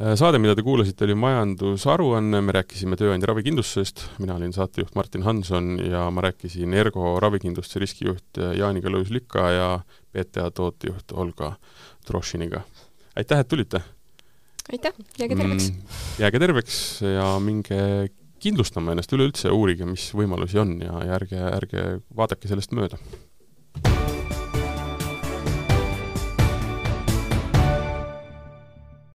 saade, 0.00 0.38
mida 0.40 0.54
te 0.56 0.64
kuulasite, 0.64 1.04
oli 1.04 1.14
majandusaruanne, 1.18 2.40
me 2.44 2.54
rääkisime 2.56 2.96
tööandja 2.96 3.28
ravikindlustusest, 3.30 4.04
mina 4.22 4.36
olin 4.38 4.52
saatejuht 4.56 4.94
Martin 4.96 5.26
Hanson 5.26 5.74
ja 5.84 6.06
ma 6.14 6.24
rääkisin 6.24 6.74
Ergo 6.74 7.18
ravikindlustuse 7.20 7.82
riskijuht 7.82 8.40
Jaaniga 8.56 8.92
Lõus-Lükka 8.92 9.46
ja 9.52 9.68
PTA 10.12 10.48
tootejuht 10.56 11.12
Olga 11.12 11.52
Trošiniga. 12.06 12.62
aitäh, 13.16 13.44
et 13.44 13.48
tulite! 13.48 13.82
aitäh, 14.72 14.96
jääge 15.18 15.36
terveks 15.36 15.70
mm,! 15.70 15.98
jääge 16.24 16.38
terveks 16.46 16.78
ja 17.04 17.26
minge 17.40 17.82
kindlustama 18.40 18.94
ennast 18.94 19.12
üleüldse, 19.12 19.52
uurige, 19.52 19.84
mis 19.84 20.14
võimalusi 20.16 20.62
on 20.62 20.78
ja, 20.80 20.96
ja 21.04 21.18
ärge, 21.20 21.44
ärge 21.60 21.84
vaadake 22.16 22.48
sellest 22.48 22.72
mööda 22.72 22.96